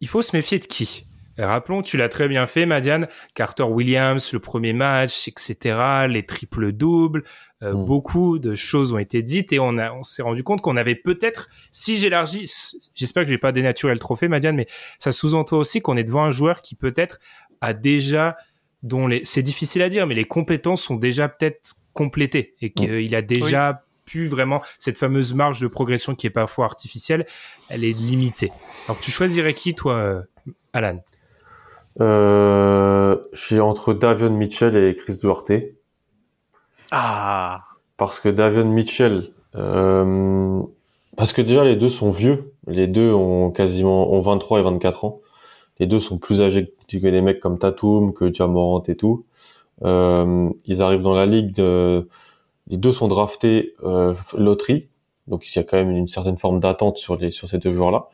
[0.00, 1.06] il faut se méfier de qui?
[1.36, 3.08] Rappelons, tu l'as très bien fait, Madiane.
[3.34, 7.24] Carter Williams, le premier match, etc., les triples doubles,
[7.62, 7.84] euh, mm.
[7.84, 10.94] beaucoup de choses ont été dites et on a, on s'est rendu compte qu'on avait
[10.94, 12.50] peut-être, si j'élargis,
[12.94, 16.04] j'espère que je vais pas dénaturer le trophée, Madiane, mais ça sous-entend aussi qu'on est
[16.04, 17.18] devant un joueur qui peut-être
[17.60, 18.36] a déjà,
[18.82, 23.14] dont les, c'est difficile à dire, mais les compétences sont déjà peut-être complétées et qu'il
[23.14, 27.26] a déjà plus vraiment cette fameuse marge de progression qui est parfois artificielle,
[27.68, 28.50] elle est limitée.
[28.86, 30.22] Alors tu choisirais qui toi, euh,
[30.72, 31.00] Alan?
[32.00, 35.52] Euh, Je suis entre Davion Mitchell et Chris Duarte.
[36.90, 37.62] Ah.
[37.96, 40.60] Parce que Davion Mitchell, euh,
[41.16, 45.04] parce que déjà les deux sont vieux, les deux ont quasiment ont 23 et 24
[45.04, 45.20] ans.
[45.78, 49.24] Les deux sont plus âgés que des mecs comme Tatum, que Jamorant et tout.
[49.82, 52.08] Euh, ils arrivent dans la ligue de
[52.68, 54.88] les deux sont draftés euh, loterie,
[55.26, 57.70] donc il y a quand même une certaine forme d'attente sur les sur ces deux
[57.70, 58.08] joueurs-là.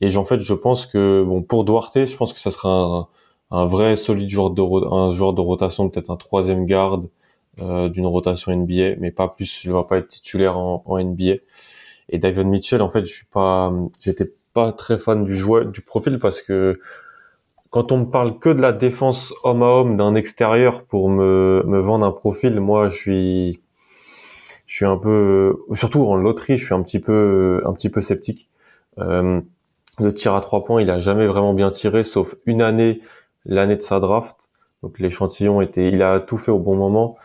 [0.00, 3.08] Et en fait, je pense que bon pour Duarte, je pense que ça sera un,
[3.50, 7.08] un vrai solide joueur de un joueur de rotation, peut-être un troisième garde
[7.60, 9.66] euh, d'une rotation NBA, mais pas plus.
[9.66, 11.36] Ne vais pas être titulaire en, en, NBA.
[12.10, 15.80] Et David Mitchell, en fait, je suis pas, j'étais pas très fan du joueur, du
[15.80, 16.80] profil parce que
[17.70, 21.62] quand on me parle que de la défense homme à homme d'un extérieur pour me,
[21.66, 23.60] me vendre un profil, moi, je suis
[24.68, 28.00] je suis un peu, surtout en loterie, je suis un petit peu, un petit peu
[28.00, 28.50] sceptique.
[28.98, 29.40] Euh,
[29.98, 33.00] le tir à trois points, il a jamais vraiment bien tiré, sauf une année
[33.46, 34.50] l'année de sa draft.
[34.82, 37.16] Donc l'échantillon était, il a tout fait au bon moment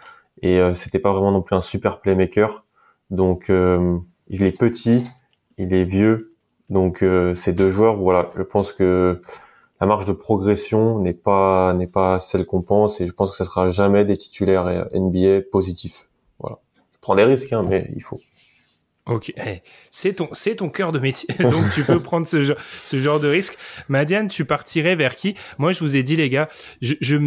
[0.42, 2.66] et euh, c'était pas vraiment non plus un super playmaker.
[3.12, 3.98] Donc euh,
[4.30, 5.04] il est petit,
[5.58, 6.36] il est vieux.
[6.70, 9.22] Donc euh, ces deux joueurs, voilà, je pense que
[9.82, 13.38] la marge de progression n'est pas n'est pas celle qu'on pense et je pense que
[13.38, 16.08] ça sera jamais des titulaires NBA positifs.
[17.04, 18.22] Prends des risques, hein, mais il faut.
[19.06, 19.62] Ok, eh,
[19.92, 23.20] c'est ton c'est ton cœur de métier, donc tu peux prendre ce genre ce genre
[23.20, 23.58] de risque.
[23.90, 25.36] Madiane, tu partirais vers qui?
[25.58, 26.48] Moi, je vous ai dit les gars,
[26.82, 27.18] je, je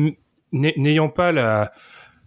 [0.53, 1.73] n'ayant pas la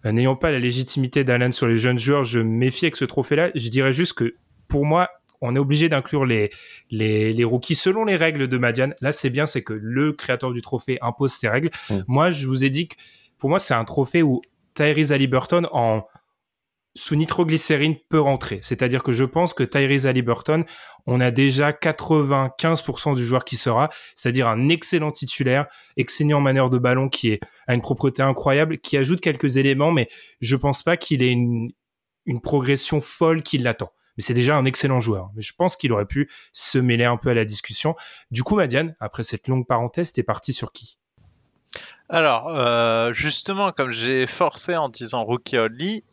[0.05, 3.49] n'ayant pas la légitimité d'Alan sur les jeunes joueurs, je méfie avec ce trophée-là.
[3.55, 4.35] Je dirais juste que
[4.67, 5.09] pour moi,
[5.41, 6.51] on est obligé d'inclure les,
[6.91, 8.93] les, les rookies selon les règles de Madiane.
[9.01, 11.71] Là, c'est bien, c'est que le créateur du trophée impose ses règles.
[11.89, 11.99] Mm.
[12.07, 12.95] Moi, je vous ai dit que
[13.39, 14.43] pour moi, c'est un trophée où
[14.75, 16.03] Tyrese Halliburton en
[16.95, 18.59] sous nitroglycérine peut rentrer.
[18.61, 20.65] C'est-à-dire que je pense que Tyrese Halliburton,
[21.05, 26.77] on a déjà 95% du joueur qui sera, c'est-à-dire un excellent titulaire, excellent meneur de
[26.77, 30.09] ballon qui est, a une propreté incroyable, qui ajoute quelques éléments, mais
[30.41, 31.71] je pense pas qu'il ait une,
[32.25, 33.91] une progression folle qui l'attend.
[34.17, 35.29] Mais c'est déjà un excellent joueur.
[35.35, 37.95] Mais je pense qu'il aurait pu se mêler un peu à la discussion.
[38.31, 40.99] Du coup, Madiane, après cette longue parenthèse, t'es parti sur qui?
[42.09, 46.03] Alors, euh, justement, comme j'ai forcé en disant rookie only,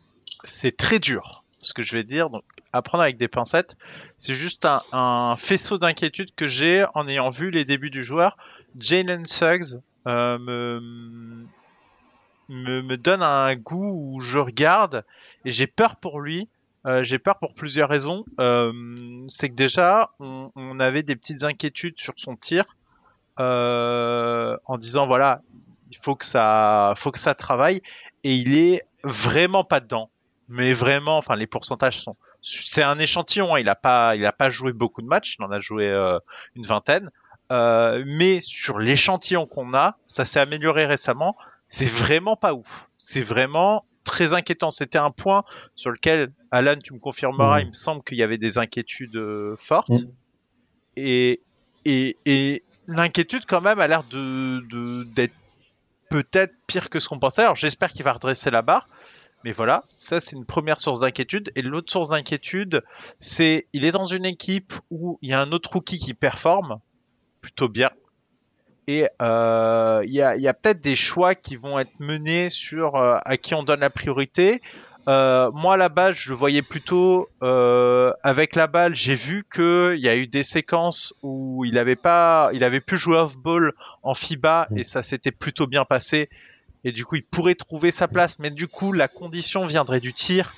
[0.43, 2.29] c'est très dur ce que je vais dire.
[2.29, 3.75] Donc, apprendre avec des pincettes,
[4.17, 8.37] c'est juste un, faisceau d'inquiétude que j'ai en ayant vu les débuts du joueur.
[8.77, 11.45] Jalen Suggs euh, me,
[12.49, 15.03] me, donne un goût où je regarde
[15.45, 16.47] et j'ai peur pour lui.
[16.85, 18.23] Euh, j'ai peur pour plusieurs raisons.
[18.39, 18.71] Euh,
[19.27, 22.63] c'est que déjà, on, on, avait des petites inquiétudes sur son tir
[23.39, 25.41] en disant voilà,
[25.91, 27.81] il faut que ça, faut que ça travaille
[28.23, 30.09] et il est vraiment pas dedans
[30.47, 32.15] mais vraiment, enfin, les pourcentages sont.
[32.41, 33.55] C'est un échantillon.
[33.55, 35.35] Hein, il a pas, il a pas joué beaucoup de matchs.
[35.39, 36.19] Il en a joué euh,
[36.55, 37.09] une vingtaine.
[37.51, 41.35] Euh, mais sur l'échantillon qu'on a, ça s'est amélioré récemment.
[41.67, 42.87] C'est vraiment pas ouf.
[42.97, 44.69] C'est vraiment très inquiétant.
[44.69, 45.43] C'était un point
[45.75, 47.61] sur lequel, Alan, tu me confirmeras, mmh.
[47.61, 49.89] il me semble qu'il y avait des inquiétudes euh, fortes.
[49.89, 50.11] Mmh.
[50.95, 51.41] Et,
[51.85, 55.35] et, et l'inquiétude, quand même, a l'air de, d'être
[56.09, 57.41] peut-être pire que ce qu'on pensait.
[57.41, 58.87] Alors, j'espère qu'il va redresser la barre.
[59.43, 61.51] Mais voilà, ça c'est une première source d'inquiétude.
[61.55, 62.83] Et l'autre source d'inquiétude,
[63.19, 66.79] c'est il est dans une équipe où il y a un autre rookie qui performe
[67.41, 67.89] plutôt bien.
[68.87, 73.35] Et euh, il y a, peut-être des choix qui vont être menés sur euh, à
[73.35, 74.61] qui on donne la priorité.
[75.09, 78.95] Euh, moi, à la base, je le voyais plutôt avec la balle.
[78.95, 82.95] J'ai vu qu'il y a eu des séquences où il avait pas, il avait pu
[82.95, 83.73] jouer off ball
[84.03, 86.29] en FIBA et ça s'était plutôt bien passé
[86.83, 90.13] et du coup il pourrait trouver sa place, mais du coup la condition viendrait du
[90.13, 90.53] tir,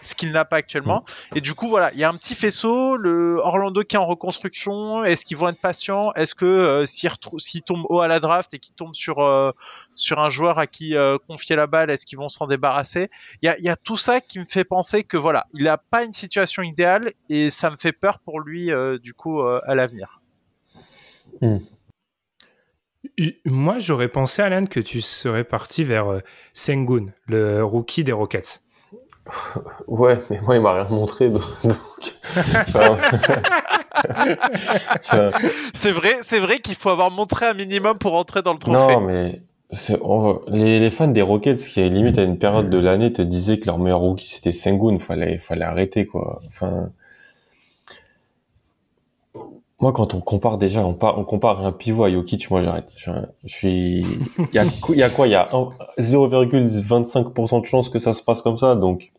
[0.00, 1.04] ce qu'il n'a pas actuellement.
[1.34, 4.06] Et du coup voilà, il y a un petit faisceau, le Orlando qui est en
[4.06, 6.12] reconstruction, est-ce qu'ils vont être patients?
[6.14, 9.52] Est-ce que euh, s'ils tombent haut à la draft et qu'ils tombent sur euh,
[9.94, 13.10] sur un joueur à qui euh, confier la balle, est-ce qu'ils vont s'en débarrasser?
[13.42, 16.12] Il y a, tout ça qui me fait penser que voilà, il n'a pas une
[16.12, 18.70] situation idéale et ça me fait peur pour lui
[19.02, 20.20] du coup à l'avenir.
[21.40, 21.58] Hmm.
[23.44, 26.20] Moi, j'aurais pensé, Alan, que tu serais parti vers euh,
[26.52, 28.60] Sengun, le rookie des Rockets.
[29.86, 31.30] Ouais, mais moi, il m'a rien montré.
[35.74, 38.94] c'est vrai, c'est vrai qu'il faut avoir montré un minimum pour entrer dans le trophée.
[38.94, 39.42] Non, mais
[40.48, 43.78] les, fans des Rockets qui, limite à une période de l'année, te disaient que leur
[43.78, 44.98] meilleur rookie c'était Sengun.
[44.98, 46.40] Fallait, fallait arrêter, quoi.
[46.48, 46.90] Enfin,
[49.80, 52.92] moi, quand on compare déjà, on, on compare un pivot à Jokic, moi j'arrête.
[52.96, 53.12] Je,
[53.46, 54.00] suis,
[54.38, 55.48] il y a, y a quoi Il y a
[55.98, 58.74] 0,25% de chance que ça se passe comme ça.
[58.74, 59.12] Donc,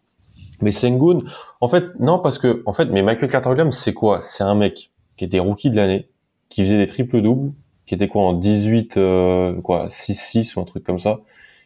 [0.61, 1.19] mais Sengun,
[1.61, 4.19] en fait, non, parce que, en fait, mais Michael Carter Williams, c'est quoi?
[4.21, 6.09] C'est un mec qui était rookie de l'année,
[6.49, 7.53] qui faisait des triples doubles,
[7.85, 11.19] qui était quoi en 18, euh, quoi, 6-6 ou un truc comme ça,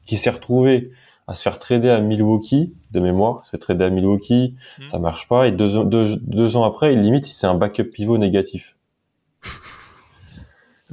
[0.06, 0.91] qui s'est retrouvé
[1.27, 4.88] à se faire trader à Milwaukee de mémoire, se fait trader à Milwaukee, mmh.
[4.88, 8.17] ça marche pas, et deux, deux, deux ans après, il limite, c'est un backup pivot
[8.17, 8.75] négatif.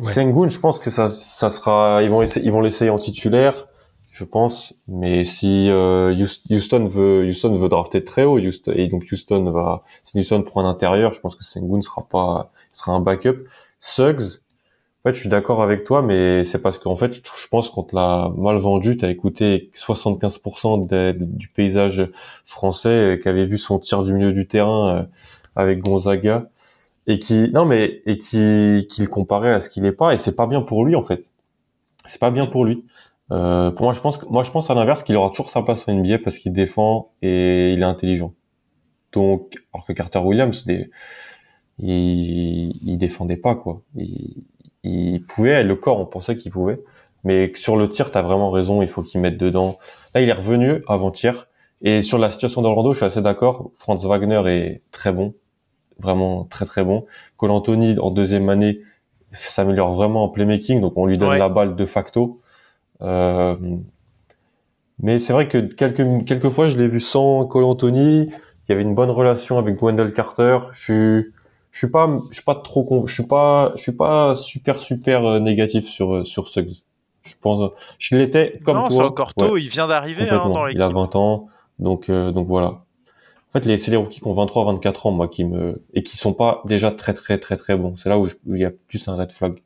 [0.03, 3.69] Sengun, je pense que ça, ça sera, ils vont essayer, ils vont l'essayer en titulaire,
[4.13, 4.75] je pense.
[4.89, 6.15] Mais si euh,
[6.51, 10.65] Houston veut, Houston veut drafter très haut, Houston, et donc Houston va, si Houston prend
[10.65, 13.47] un intérieur, je pense que Sengun sera pas, sera un backup.
[13.79, 14.41] Suggs,
[15.03, 17.85] en fait, je suis d'accord avec toi, mais c'est parce qu'en fait, je pense qu'on
[17.85, 18.99] te l'a mal vendu.
[18.99, 22.07] T'as écouté 75% du paysage
[22.45, 25.03] français euh, qui avait vu son tir du milieu du terrain euh,
[25.57, 26.50] avec Gonzaga
[27.11, 30.18] et qui non mais et qui qui le comparait à ce qu'il est pas et
[30.18, 31.33] c'est pas bien pour lui en fait
[32.07, 32.85] c'est pas bien pour lui
[33.33, 35.88] euh, pour moi je pense moi je pense à l'inverse qu'il aura toujours sa place
[35.88, 38.35] en NBA parce qu'il défend et il est intelligent
[39.12, 40.64] donc alors que Carter Williams
[41.79, 44.44] il, il défendait pas quoi il,
[44.83, 46.81] il pouvait le corps on pensait qu'il pouvait
[47.25, 49.79] Mais sur le tir, tu as vraiment raison, il faut qu'il mette dedans.
[50.14, 51.49] Là, il est revenu avant-hier.
[51.83, 53.70] Et sur la situation d'Orlando, je suis assez d'accord.
[53.77, 55.35] Franz Wagner est très bon.
[56.01, 57.07] Vraiment très très bon.
[57.37, 58.81] Cole Anthony, en deuxième année,
[59.33, 60.81] s'améliore vraiment en playmaking.
[60.81, 62.41] Donc on lui donne la balle de facto.
[63.03, 63.57] Euh,
[65.03, 68.27] mais c'est vrai que quelques, quelques fois, je l'ai vu sans Cole Anthony.
[68.27, 70.59] Il y avait une bonne relation avec Wendell Carter.
[70.73, 71.33] Je suis,
[71.71, 75.25] je suis pas, je suis pas trop, je suis pas, je suis pas super super
[75.25, 76.83] euh, négatif sur euh, sur Suggs.
[77.23, 78.91] Je pense, je l'étais comme non, toi.
[78.91, 79.57] Non, c'est encore tôt.
[79.57, 80.79] Il vient d'arriver hein, dans l'équipe.
[80.79, 82.83] Il a 20 ans, donc euh, donc voilà.
[83.51, 86.05] En fait, les, c'est les rookies qui ont 23, 24 ans, moi, qui me et
[86.05, 87.97] qui sont pas déjà très très très très bons.
[87.97, 89.61] C'est là où, il y a plus un red flag.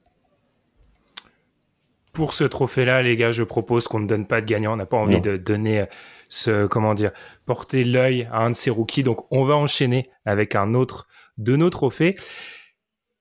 [2.14, 4.72] Pour ce trophée-là, les gars, je propose qu'on ne donne pas de gagnant.
[4.72, 5.84] On n'a pas envie de donner
[6.28, 7.10] ce, comment dire,
[7.44, 9.02] porter l'œil à un de ces rookies.
[9.02, 12.16] Donc, on va enchaîner avec un autre de nos trophées.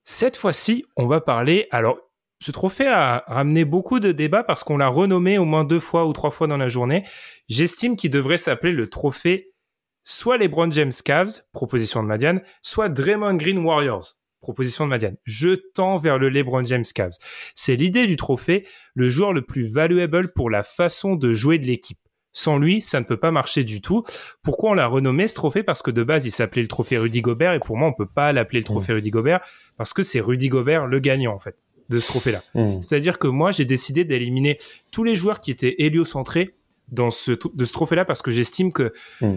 [0.05, 1.67] Cette fois-ci, on va parler.
[1.71, 1.97] Alors,
[2.39, 6.05] ce trophée a ramené beaucoup de débats parce qu'on l'a renommé au moins deux fois
[6.05, 7.03] ou trois fois dans la journée.
[7.47, 9.52] J'estime qu'il devrait s'appeler le trophée
[10.03, 15.17] soit LeBron James Cavs, proposition de Madiane, soit Draymond Green Warriors, proposition de Madiane.
[15.23, 17.13] Je tends vers le LeBron James Cavs.
[17.55, 21.65] C'est l'idée du trophée, le joueur le plus valuable pour la façon de jouer de
[21.65, 21.99] l'équipe.
[22.33, 24.03] Sans lui, ça ne peut pas marcher du tout.
[24.43, 25.61] Pourquoi on l'a renommé ce trophée?
[25.61, 28.07] Parce que de base, il s'appelait le trophée Rudy Gobert et pour moi, on peut
[28.07, 28.95] pas l'appeler le trophée mmh.
[28.95, 29.39] Rudy Gobert
[29.77, 31.55] parce que c'est Rudy Gobert le gagnant en fait
[31.89, 32.43] de ce trophée-là.
[32.55, 32.81] Mmh.
[32.81, 34.57] C'est-à-dire que moi, j'ai décidé d'éliminer
[34.91, 36.55] tous les joueurs qui étaient héliocentrés
[36.91, 39.35] dans ce de ce trophée-là parce que j'estime que mmh.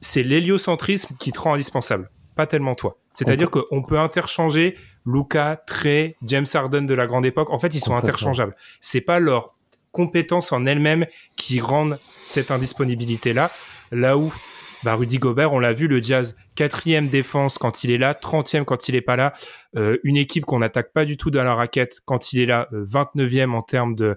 [0.00, 2.98] C'est l'héliocentrisme qui te rend indispensable, pas tellement toi.
[3.14, 7.50] C'est-à-dire qu'on peut interchanger Luca, Trey, James Harden de la grande époque.
[7.50, 8.54] En fait, ils sont interchangeables.
[8.80, 9.56] C'est pas leur
[9.90, 13.50] compétences en elles-mêmes qui rendent cette indisponibilité-là.
[13.90, 14.32] Là où
[14.84, 18.64] bah, Rudy Gobert, on l'a vu, le Jazz, quatrième défense quand il est là, trentième
[18.64, 19.32] quand il est pas là,
[19.76, 22.68] euh, une équipe qu'on n'attaque pas du tout dans la raquette quand il est là,
[22.72, 24.16] 29e euh, en termes de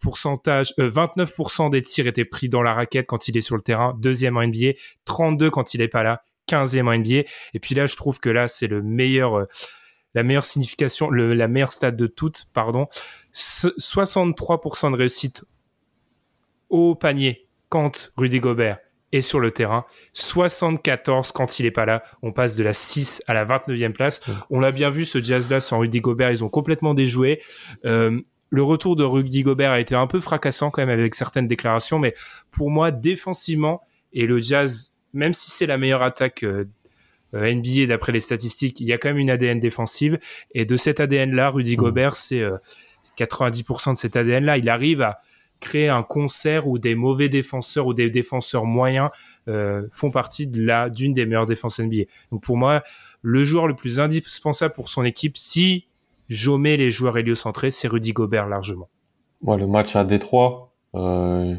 [0.00, 3.96] pourcentage, 29% des tirs étaient pris dans la raquette quand il est sur le terrain,
[4.00, 4.72] deuxième en NBA,
[5.04, 8.28] 32 quand il est pas là, 15e en NBA, et puis là je trouve que
[8.28, 9.46] là c'est le meilleur
[10.14, 12.88] la meilleure signification, le, la meilleure stade de toutes, pardon,
[13.32, 15.44] 63% de réussite
[16.68, 18.78] au panier quand Rudy Gobert
[19.12, 22.02] est sur le terrain, 74 quand il est pas là.
[22.22, 24.20] On passe de la 6 à la 29e place.
[24.50, 27.42] On l'a bien vu, ce jazz-là sans Rudy Gobert, ils ont complètement déjoué.
[27.84, 31.48] Euh, le retour de Rudy Gobert a été un peu fracassant quand même avec certaines
[31.48, 32.14] déclarations, mais
[32.50, 33.80] pour moi, défensivement,
[34.12, 36.68] et le jazz, même si c'est la meilleure attaque euh,
[37.34, 40.18] euh, NBA d'après les statistiques, il y a quand même une ADN défensive.
[40.52, 41.80] Et de cet ADN-là, Rudy mmh.
[41.80, 42.42] Gobert, c'est
[43.16, 44.58] 90% euh, de cet ADN-là.
[44.58, 45.18] Il arrive à
[45.60, 49.10] créer un concert où des mauvais défenseurs ou des défenseurs moyens
[49.48, 52.04] euh, font partie de la d'une des meilleures défenses NBA.
[52.32, 52.82] Donc pour moi,
[53.22, 55.86] le joueur le plus indispensable pour son équipe, si
[56.30, 58.88] j'omets les joueurs héliocentrés, c'est Rudy Gobert largement.
[59.42, 61.54] Moi, le match à Détroit, euh,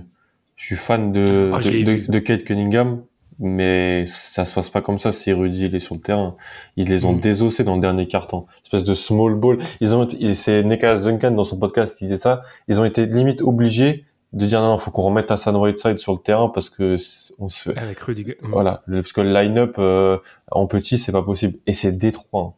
[0.55, 3.03] je suis fan de, ah, de, de, Kate Cunningham
[3.41, 6.36] mais ça se passe pas comme ça si Rudy il est sur le terrain.
[6.77, 7.19] Ils les ont mm.
[7.19, 8.45] désossés dans le dernier carton.
[8.63, 9.57] Espèce de small ball.
[9.81, 12.43] Ils ont, c'est Nekas Duncan dans son podcast qui disait ça.
[12.67, 16.19] Ils ont été limite obligés de dire non, faut qu'on remette Hassan Whiteside sur le
[16.19, 16.97] terrain parce que
[17.39, 18.25] on se avec Rudy.
[18.25, 18.51] Mm.
[18.51, 20.19] Voilà, parce que le line-up euh,
[20.51, 21.57] en petit c'est pas possible.
[21.65, 22.53] Et c'est Détroit.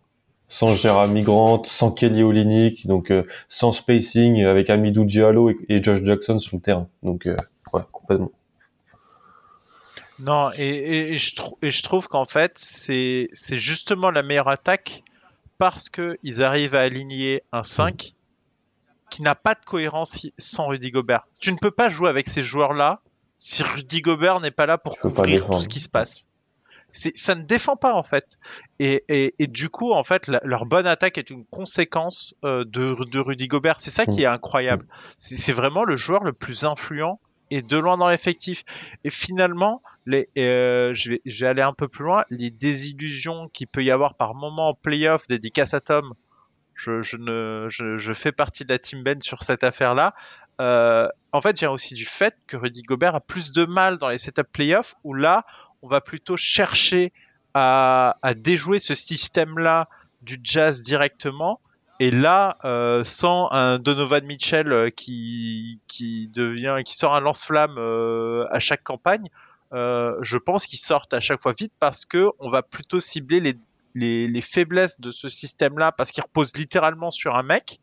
[0.48, 6.04] Sans Jeremy Grant, sans Kelly Olynyk, donc euh, sans spacing avec Amidou Diallo et, Josh
[6.04, 6.88] Jackson sur le terrain.
[7.02, 7.36] Donc euh,
[7.74, 8.32] ouais, complètement.
[10.20, 15.04] Non, et, je, et je trouve qu'en fait, c'est justement la meilleure attaque
[15.58, 18.14] parce qu'ils arrivent à aligner un 5
[19.10, 21.28] qui n'a pas de cohérence sans Rudy Gobert.
[21.40, 23.02] Tu ne peux pas jouer avec ces joueurs-là
[23.38, 26.28] si Rudy Gobert n'est pas là pour couvrir tout ce qui se passe.
[26.94, 28.38] Ça ne défend pas en fait.
[28.80, 29.04] Et,
[29.40, 33.48] et, du coup, en fait, leur bonne attaque est une conséquence euh, de, de Rudy
[33.48, 33.80] Gobert.
[33.80, 34.86] C'est ça qui est incroyable.
[35.18, 38.64] C'est vraiment le joueur le plus influent et de loin dans l'effectif.
[39.04, 42.26] Et finalement, les, euh, je, vais, je vais aller un peu plus loin.
[42.30, 46.14] Les désillusions qu'il peut y avoir par moment en playoff, dédicace à Tom,
[46.76, 50.14] je, je, ne, je, je, fais partie de la team Ben sur cette affaire-là.
[50.62, 54.10] Euh, en fait, vient aussi du fait que Rudy Gobert a plus de mal dans
[54.10, 55.46] les setups playoffs où là,
[55.84, 57.14] on va plutôt chercher
[57.54, 59.88] à, à déjouer ce système-là
[60.22, 61.60] du jazz directement.
[62.00, 67.76] Et là, euh, sans un Donovan Mitchell euh, qui, qui devient, qui sort un lance-flamme
[67.78, 69.28] euh, à chaque campagne,
[69.74, 73.40] euh, je pense qu'ils sortent à chaque fois vite parce que on va plutôt cibler
[73.40, 73.54] les,
[73.94, 77.80] les, les faiblesses de ce système-là parce qu'il repose littéralement sur un mec,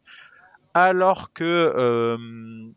[0.74, 2.16] alors que, euh,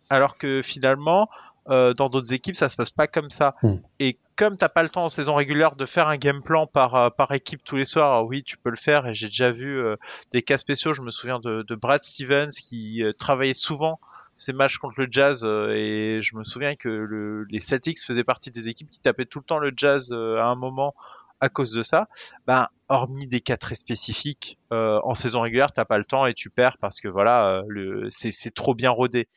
[0.09, 1.29] alors que finalement,
[1.69, 3.55] euh, dans d'autres équipes, ça se passe pas comme ça.
[3.63, 3.75] Hmm.
[3.99, 6.95] Et comme t'as pas le temps en saison régulière de faire un game plan par
[6.95, 9.07] euh, par équipe tous les soirs, oui, tu peux le faire.
[9.07, 9.95] Et j'ai déjà vu euh,
[10.31, 10.93] des cas spéciaux.
[10.93, 13.99] Je me souviens de, de Brad Stevens qui travaillait souvent
[14.35, 18.51] ces matchs contre le Jazz et je me souviens que le, les Celtics faisaient partie
[18.51, 20.95] des équipes qui tapaient tout le temps le Jazz à un moment
[21.39, 22.07] à cause de ça.
[22.47, 26.49] Ben, hormis des cas très spécifiques, en saison régulière, t'as pas le temps et tu
[26.49, 29.29] perds parce que voilà, le, c'est trop bien rodé.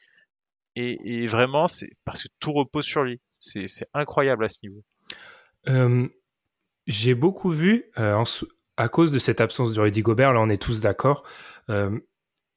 [0.76, 3.20] Et, vraiment, c'est parce que tout repose sur lui.
[3.38, 4.82] C'est incroyable à ce niveau.
[5.68, 6.06] Euh,
[6.86, 8.22] j'ai beaucoup vu, euh,
[8.76, 11.24] à cause de cette absence de Rudy Gobert, là on est tous d'accord,
[11.70, 11.98] euh,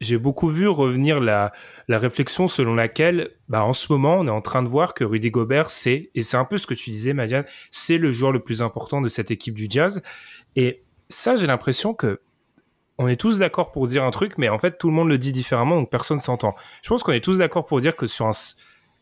[0.01, 1.51] j'ai beaucoup vu revenir la,
[1.87, 5.03] la réflexion selon laquelle, bah, en ce moment, on est en train de voir que
[5.03, 8.31] Rudy Gobert, c'est, et c'est un peu ce que tu disais, Madiane, c'est le joueur
[8.31, 10.01] le plus important de cette équipe du Jazz.
[10.55, 12.21] Et ça, j'ai l'impression que
[12.99, 15.17] on est tous d'accord pour dire un truc, mais en fait, tout le monde le
[15.17, 16.53] dit différemment, donc personne s'entend.
[16.83, 18.33] Je pense qu'on est tous d'accord pour dire que sur un,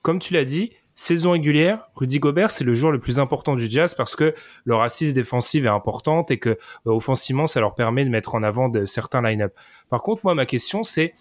[0.04, 3.68] comme tu l'as dit, saison régulière, Rudy Gobert, c'est le joueur le plus important du
[3.68, 4.36] Jazz parce que
[4.66, 8.43] leur assise défensive est importante et que euh, offensivement, ça leur permet de mettre en
[8.43, 9.56] avant de certains line-up.
[9.89, 11.16] Par contre, moi, ma question, c'est,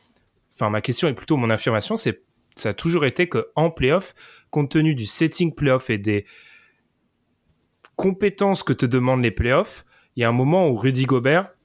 [0.54, 2.24] enfin, ma question est plutôt mon affirmation, c'est,
[2.56, 4.14] ça a toujours été que en playoff,
[4.50, 6.26] compte tenu du setting playoff et des
[7.96, 11.55] compétences que te demandent les playoffs, il y a un moment où Rudy Gobert,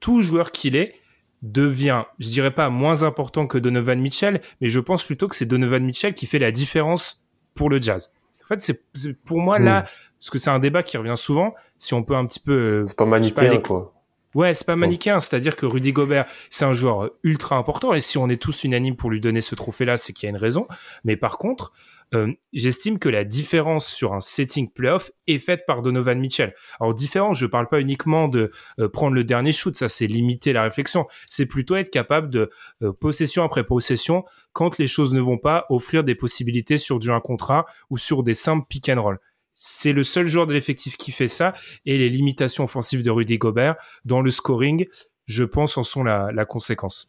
[0.00, 0.94] tout joueur qu'il est,
[1.42, 5.46] devient, je dirais pas moins important que Donovan Mitchell, mais je pense plutôt que c'est
[5.46, 7.22] Donovan Mitchell qui fait la différence
[7.54, 8.12] pour le jazz.
[8.44, 9.86] En fait, c'est pour moi là, hmm.
[10.20, 11.54] parce que c'est un débat qui revient souvent.
[11.78, 13.92] Si on peut un petit peu, euh, c'est pas manichéen quoi.
[14.34, 18.18] Ouais, c'est pas manichéen, c'est-à-dire que Rudy Gobert, c'est un joueur ultra important et si
[18.18, 20.68] on est tous unanimes pour lui donner ce trophée-là, c'est qu'il y a une raison.
[21.04, 21.72] Mais par contre,
[22.14, 26.54] euh, j'estime que la différence sur un setting playoff est faite par Donovan Mitchell.
[26.80, 30.52] Alors différence, je parle pas uniquement de euh, prendre le dernier shoot, ça c'est limiter
[30.52, 31.06] la réflexion.
[31.26, 32.50] C'est plutôt être capable de
[32.82, 37.10] euh, possession après possession, quand les choses ne vont pas, offrir des possibilités sur du
[37.10, 39.18] un contrat ou sur des simples pick and roll.
[39.54, 41.54] C'est le seul joueur de l'effectif qui fait ça
[41.86, 44.86] et les limitations offensives de Rudy Gobert dans le scoring,
[45.26, 47.08] je pense, en sont la, la conséquence.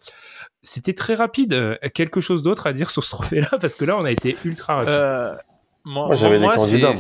[0.64, 1.54] C'était très rapide.
[1.54, 3.50] Euh, quelque chose d'autre à dire sur ce trophée-là?
[3.62, 4.90] Parce que là, on a été ultra rapide.
[4.92, 5.36] Euh,
[5.86, 6.94] moi, j'avais des candidats.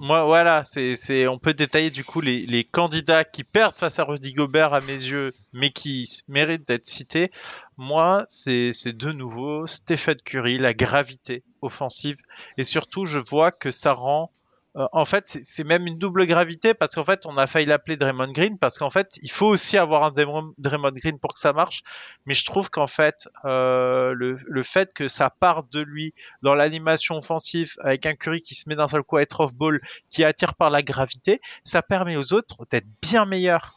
[0.00, 0.24] Moi.
[0.24, 4.32] voilà, c'est, on peut détailler du coup les, les, candidats qui perdent face à Rudy
[4.32, 7.30] Gobert à mes yeux, mais qui méritent d'être cités.
[7.76, 12.16] Moi, c'est, c'est de nouveau Stephen Curry, la gravité offensive,
[12.58, 14.32] et surtout, je vois que ça rend
[14.76, 17.96] euh, en fait, c'est même une double gravité parce qu'en fait, on a failli l'appeler
[17.96, 21.52] Draymond Green parce qu'en fait, il faut aussi avoir un Draymond Green pour que ça
[21.52, 21.82] marche.
[22.26, 26.12] Mais je trouve qu'en fait, euh, le, fait que ça parte de lui
[26.42, 29.80] dans l'animation offensive avec un Curry qui se met d'un seul coup à être off-ball,
[30.10, 33.74] qui attire par la gravité, ça permet aux autres d'être bien meilleurs.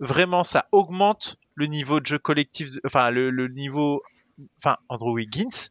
[0.00, 4.02] Vraiment, ça augmente le niveau de jeu collectif, enfin le, niveau,
[4.58, 5.68] enfin Andrew Wiggins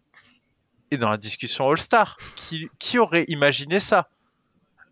[0.91, 2.15] est dans la discussion All-Star.
[2.79, 4.07] Qui aurait imaginé ça?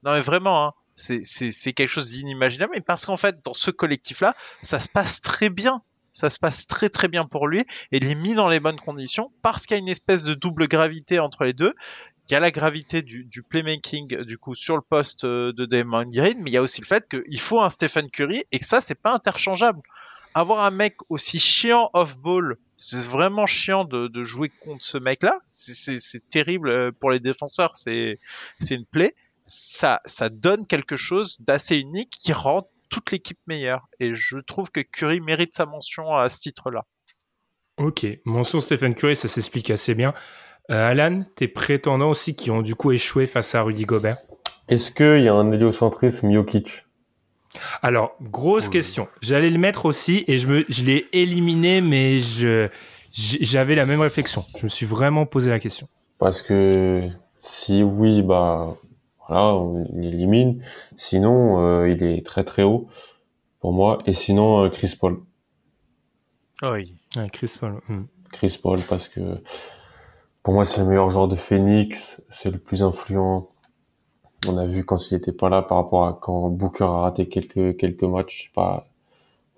[0.03, 2.73] Non, mais vraiment, hein, c'est quelque chose d'inimaginable.
[2.75, 5.81] Mais parce qu'en fait, dans ce collectif-là, ça se passe très bien.
[6.11, 7.61] Ça se passe très très bien pour lui.
[7.91, 10.33] Et il est mis dans les bonnes conditions parce qu'il y a une espèce de
[10.33, 11.73] double gravité entre les deux.
[12.29, 15.65] Il y a la gravité du, du playmaking du coup sur le poste euh, de
[15.65, 18.59] Damon Green, mais il y a aussi le fait qu'il faut un Stephen Curry et
[18.59, 19.81] que ça c'est pas interchangeable.
[20.35, 25.39] Avoir un mec aussi chiant off-ball, c'est vraiment chiant de, de, jouer contre ce mec-là.
[25.49, 28.19] C'est terrible euh, pour les défenseurs, c'est
[28.69, 29.15] une plaie
[29.49, 33.87] ça, ça donne quelque chose d'assez unique qui rend toute l'équipe meilleure.
[33.99, 36.85] Et je trouve que Curry mérite sa mention à ce titre-là.
[37.77, 40.13] Ok, mention Stephen Curry, ça s'explique assez bien.
[40.69, 44.17] Euh, Alan, tes prétendants aussi qui ont du coup échoué face à Rudy Gobert
[44.67, 46.85] Est-ce qu'il y a un héliocentrisme Jokic
[47.81, 49.07] Alors, grosse question.
[49.21, 52.69] J'allais le mettre aussi et je, me, je l'ai éliminé, mais je,
[53.11, 54.45] j'avais la même réflexion.
[54.57, 55.87] Je me suis vraiment posé la question.
[56.19, 57.01] Parce que
[57.41, 58.75] si oui, bah
[59.29, 60.63] voilà, on l'élimine.
[60.97, 62.87] Sinon, euh, il est très très haut
[63.59, 63.99] pour moi.
[64.07, 65.19] Et sinon, euh, Chris Paul.
[66.63, 66.95] Ah oui.
[67.31, 67.79] Chris Paul.
[67.87, 68.05] Hmm.
[68.31, 69.21] Chris Paul parce que
[70.43, 73.49] pour moi c'est le meilleur joueur de Phoenix, c'est le plus influent.
[74.47, 77.27] On a vu quand il était pas là par rapport à quand Booker a raté
[77.27, 78.47] quelques quelques matchs.
[78.47, 78.87] Je pas,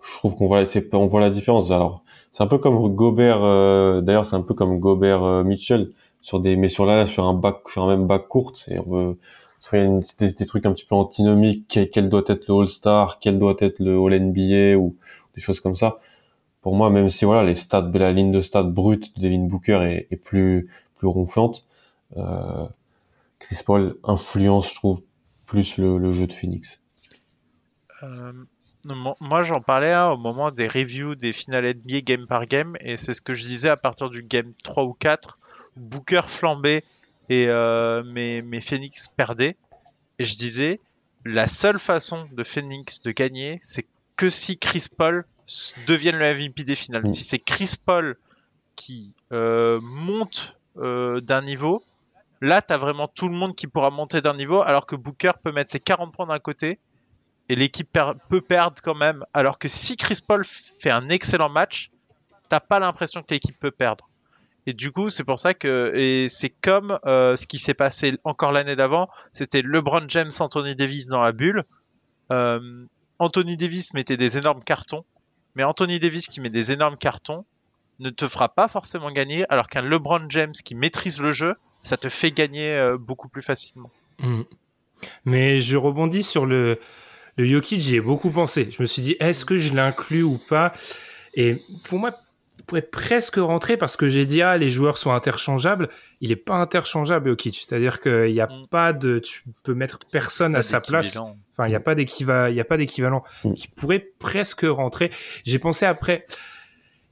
[0.01, 0.63] je trouve qu'on voit
[0.93, 1.71] on voit la différence.
[1.71, 3.43] Alors c'est un peu comme Gobert.
[3.43, 5.91] Euh, d'ailleurs c'est un peu comme Gobert Mitchell
[6.21, 8.89] sur des mais sur là sur un bac sur un même bac courte et on
[8.89, 9.17] veut
[9.73, 9.79] il
[10.19, 13.55] y a des, trucs un petit peu antinomiques, quel, doit être le All-Star, quel doit
[13.59, 14.95] être le All-NBA ou
[15.35, 15.99] des choses comme ça.
[16.61, 20.05] Pour moi, même si voilà les stats, la ligne de stats brute de Devin Booker
[20.09, 21.65] est, plus plus ronflante,
[22.17, 22.67] euh,
[23.39, 25.01] Chris Paul influence, je trouve,
[25.45, 26.79] plus le, jeu de Phoenix.
[28.03, 28.33] Euh,
[29.19, 32.97] moi, j'en parlais hein, au moment des reviews des finales NBA game par game, et
[32.97, 35.37] c'est ce que je disais à partir du game 3 ou 4,
[35.75, 36.83] Booker flambait
[37.31, 39.55] et euh, mais, mais Phoenix perdait.
[40.19, 40.81] Et je disais,
[41.23, 45.25] la seule façon de Phoenix de gagner, c'est que si Chris Paul
[45.87, 47.05] devienne le MVP des finales.
[47.05, 47.07] Mm.
[47.07, 48.17] Si c'est Chris Paul
[48.75, 51.81] qui euh, monte euh, d'un niveau,
[52.41, 55.31] là, tu as vraiment tout le monde qui pourra monter d'un niveau, alors que Booker
[55.41, 56.79] peut mettre ses 40 points d'un côté
[57.47, 59.23] et l'équipe peut perdre quand même.
[59.33, 61.91] Alors que si Chris Paul fait un excellent match,
[62.49, 64.10] t'as pas l'impression que l'équipe peut perdre.
[64.67, 68.17] Et du coup, c'est pour ça que et c'est comme euh, ce qui s'est passé
[68.23, 69.09] encore l'année d'avant.
[69.31, 71.63] C'était LeBron James, Anthony Davis dans la bulle.
[72.31, 72.85] Euh,
[73.19, 75.03] Anthony Davis mettait des énormes cartons,
[75.55, 77.45] mais Anthony Davis qui met des énormes cartons
[77.99, 81.97] ne te fera pas forcément gagner, alors qu'un LeBron James qui maîtrise le jeu, ça
[81.97, 83.91] te fait gagner euh, beaucoup plus facilement.
[84.19, 84.41] Hmm.
[85.25, 86.79] Mais je rebondis sur le
[87.37, 88.69] le Jokic, j'y ai beaucoup pensé.
[88.71, 90.73] Je me suis dit, est-ce que je l'inclus ou pas?
[91.33, 92.11] Et pour moi,
[92.61, 95.89] pourrait presque rentrer parce que j'ai dit, ah, les joueurs sont interchangeables.
[96.19, 97.55] Il est pas interchangeable, Jokic.
[97.55, 98.67] C'est-à-dire qu'il n'y a mm.
[98.69, 101.17] pas de, tu peux mettre personne à sa place.
[101.17, 103.53] Enfin, il n'y a pas d'équivalent, il y a pas d'équivalent mm.
[103.53, 105.11] qui pourrait presque rentrer.
[105.43, 106.25] J'ai pensé après,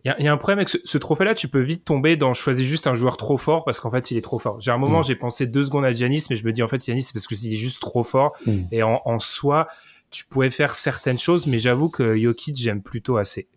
[0.05, 2.87] il y, a, un problème avec ce, trophée-là, tu peux vite tomber dans choisir juste
[2.87, 4.61] un joueur trop fort parce qu'en fait il est trop fort.
[4.61, 5.03] J'ai un moment, mm.
[5.03, 7.27] j'ai pensé deux secondes à Giannis, mais je me dis en fait Giannis c'est parce
[7.27, 8.33] que est juste trop fort.
[8.71, 9.67] Et en, en soi,
[10.09, 13.47] tu pouvais faire certaines choses, mais j'avoue que Jokic, j'aime plutôt assez.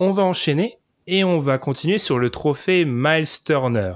[0.00, 0.78] On va enchaîner
[1.08, 3.94] et on va continuer sur le trophée Miles Turner.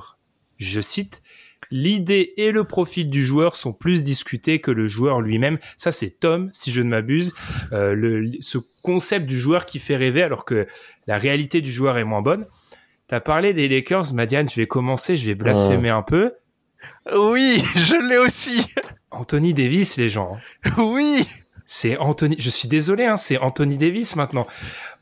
[0.56, 1.22] Je cite,
[1.70, 5.58] l'idée et le profil du joueur sont plus discutés que le joueur lui-même.
[5.76, 7.34] Ça, c'est Tom, si je ne m'abuse.
[7.72, 10.66] Euh, le, ce concept du joueur qui fait rêver alors que
[11.06, 12.46] la réalité du joueur est moins bonne.
[13.08, 16.32] T'as parlé des Lakers, Madiane, je vais commencer, je vais blasphémer un peu.
[17.14, 18.66] Oui, je l'ai aussi.
[19.10, 20.38] Anthony Davis, les gens.
[20.78, 21.28] Oui.
[21.74, 24.46] C'est Anthony, je suis désolé, hein, c'est Anthony Davis maintenant.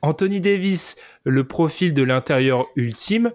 [0.02, 0.94] Anthony Davis,
[1.24, 3.32] le profil de l'intérieur ultime,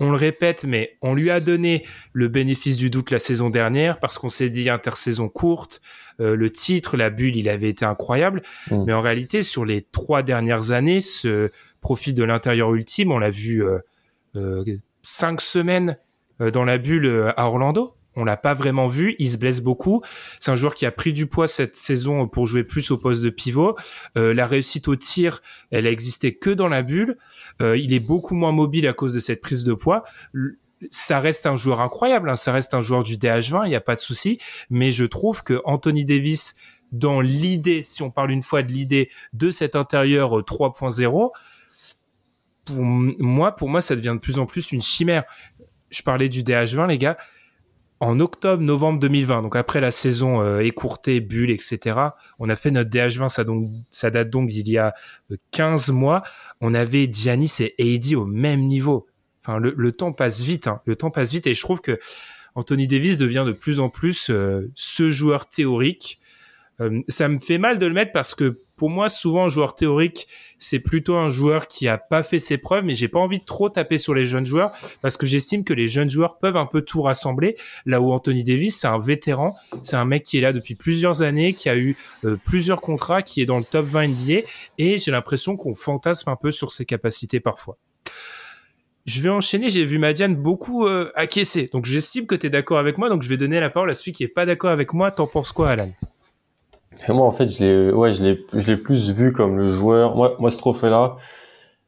[0.00, 3.98] on le répète, mais on lui a donné le bénéfice du doute la saison dernière
[4.00, 5.80] parce qu'on s'est dit intersaison courte,
[6.20, 8.42] euh, le titre, la bulle, il avait été incroyable.
[8.70, 8.84] Mm.
[8.84, 13.30] Mais en réalité, sur les trois dernières années, ce profil de l'intérieur ultime, on l'a
[13.30, 13.78] vu euh,
[14.36, 14.62] euh,
[15.00, 15.96] cinq semaines
[16.38, 19.16] dans la bulle à Orlando on l'a pas vraiment vu.
[19.18, 20.02] Il se blesse beaucoup.
[20.38, 23.22] C'est un joueur qui a pris du poids cette saison pour jouer plus au poste
[23.22, 23.76] de pivot.
[24.16, 25.40] Euh, la réussite au tir,
[25.70, 27.18] elle a existé que dans la bulle.
[27.60, 30.04] Euh, il est beaucoup moins mobile à cause de cette prise de poids.
[30.90, 32.30] Ça reste un joueur incroyable.
[32.30, 32.36] Hein.
[32.36, 33.66] Ça reste un joueur du DH20.
[33.66, 34.38] Il n'y a pas de souci.
[34.70, 36.54] Mais je trouve que Anthony Davis,
[36.92, 41.28] dans l'idée, si on parle une fois de l'idée de cet intérieur 3.0, euh,
[42.64, 45.24] pour moi, pour moi, ça devient de plus en plus une chimère.
[45.90, 47.16] Je parlais du DH20, les gars
[48.00, 51.98] en octobre-novembre 2020, donc après la saison euh, écourtée, bulle, etc.,
[52.38, 53.28] on a fait notre DH20,
[53.90, 54.92] ça, date donc d'il y a
[55.52, 56.22] 15 euh, mois.
[56.60, 59.06] On avait Giannis et AD au même niveau.
[59.42, 60.80] Enfin, le, temps passe vite, hein.
[60.86, 61.98] le temps passe vite, et je trouve que
[62.54, 66.20] Anthony Davis devient de plus en plus euh, ce joueur théorique.
[67.08, 70.26] ça me fait mal de le mettre parce que pour moi, souvent, un joueur théorique,
[70.58, 73.44] c'est plutôt un joueur qui a pas fait ses preuves, mais j'ai pas envie de
[73.44, 74.72] trop taper sur les jeunes joueurs
[75.02, 77.56] parce que j'estime que les jeunes joueurs peuvent un peu tout rassembler.
[77.86, 81.22] Là où Anthony Davis, c'est un vétéran, c'est un mec qui est là depuis plusieurs
[81.22, 84.46] années, qui a eu euh, plusieurs contrats, qui est dans le top 20 NBA
[84.78, 87.78] et j'ai l'impression qu'on fantasme un peu sur ses capacités parfois.
[89.06, 91.68] Je vais enchaîner, j'ai vu Madiane beaucoup euh, acquiescer.
[91.72, 93.94] Donc j'estime que tu es d'accord avec moi, donc je vais donner la parole à
[93.94, 95.10] celui qui est pas d'accord avec moi.
[95.10, 95.90] T'en penses quoi, Alan?
[97.08, 100.16] Moi, en fait, je l'ai, ouais, je l'ai, je l'ai plus vu comme le joueur.
[100.16, 101.16] Moi, moi, ce trophée-là,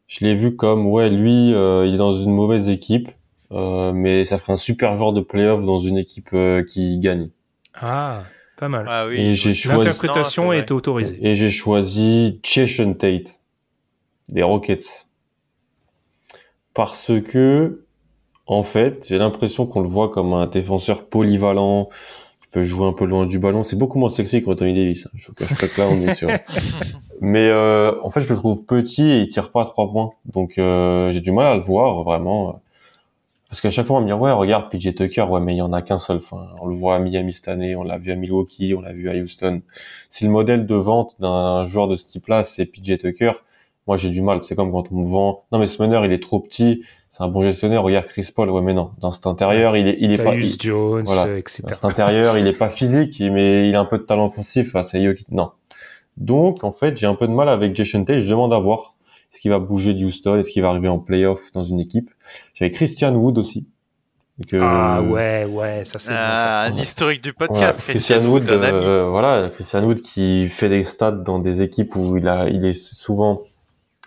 [0.07, 3.11] je l'ai vu comme, ouais, lui, euh, il est dans une mauvaise équipe,
[3.53, 7.31] euh, mais ça ferait un super joueur de playoff dans une équipe euh, qui gagne.
[7.75, 8.23] Ah,
[8.57, 8.87] pas mal.
[8.89, 9.17] Ah oui.
[9.17, 9.79] Et j'ai choisi...
[9.79, 11.19] L'interprétation est, autorisée.
[11.21, 13.41] Et j'ai choisi Chesson Tate
[14.29, 15.07] des Rockets
[16.73, 17.85] parce que,
[18.47, 21.89] en fait, j'ai l'impression qu'on le voit comme un défenseur polyvalent
[22.63, 23.65] jouer un peu loin du ballon.
[23.65, 25.07] C'est beaucoup moins sexy que Anthony Davis.
[25.07, 25.11] Hein.
[25.17, 26.29] Je vous cache pas que là, on est sûr.
[27.21, 30.11] Mais euh, en fait, je le trouve petit et il tire pas à trois points.
[30.27, 32.61] Donc euh, j'ai du mal à le voir vraiment.
[33.49, 35.63] Parce qu'à chaque fois, on me dit ouais, regarde PJ Tucker, ouais, mais il y
[35.63, 36.19] en a qu'un seul.
[36.19, 38.93] Enfin, on le voit à Miami cette année, on l'a vu à Milwaukee, on l'a
[38.93, 39.63] vu à Houston.
[40.11, 43.33] Si le modèle de vente d'un joueur de ce type-là, c'est PJ Tucker,
[43.87, 44.43] moi j'ai du mal.
[44.43, 46.83] C'est comme quand on me vend, non mais ce meneur il est trop petit,
[47.17, 47.83] c'est un bon gestionnaire.
[47.83, 51.05] Regarde Chris Paul, ouais mais non, dans cet intérieur il est, il est pas, Jones,
[51.07, 51.39] voilà.
[51.39, 51.63] etc.
[51.63, 54.69] Dans cet intérieur il est pas physique, mais il a un peu de talent offensif.
[54.69, 55.51] Enfin, c'est non.
[56.19, 58.19] Donc en fait j'ai un peu de mal avec Jason Tate.
[58.19, 58.97] Je demande à voir
[59.33, 62.11] est-ce qu'il va bouger du Houston, est-ce qu'il va arriver en playoff dans une équipe.
[62.53, 63.67] J'avais Christian Wood aussi.
[64.53, 67.81] ah ouais, ouais, ça c'est ah, un historique du podcast.
[67.81, 72.29] Christian, Wood, euh, voilà, Christian Wood qui fait des stats dans des équipes où il
[72.29, 73.41] a, il est souvent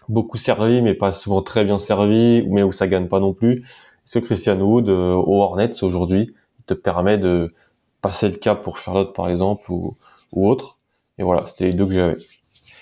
[0.10, 3.64] beaucoup servi, mais pas souvent très bien servi, mais où ça gagne pas non plus.
[4.06, 6.34] Ce Christian Wood euh, au Hornets aujourd'hui
[6.66, 7.54] te permet de
[8.02, 9.96] passer le cap pour Charlotte par exemple ou,
[10.32, 10.78] ou autre.
[11.18, 12.16] Et voilà, c'était les deux que j'avais.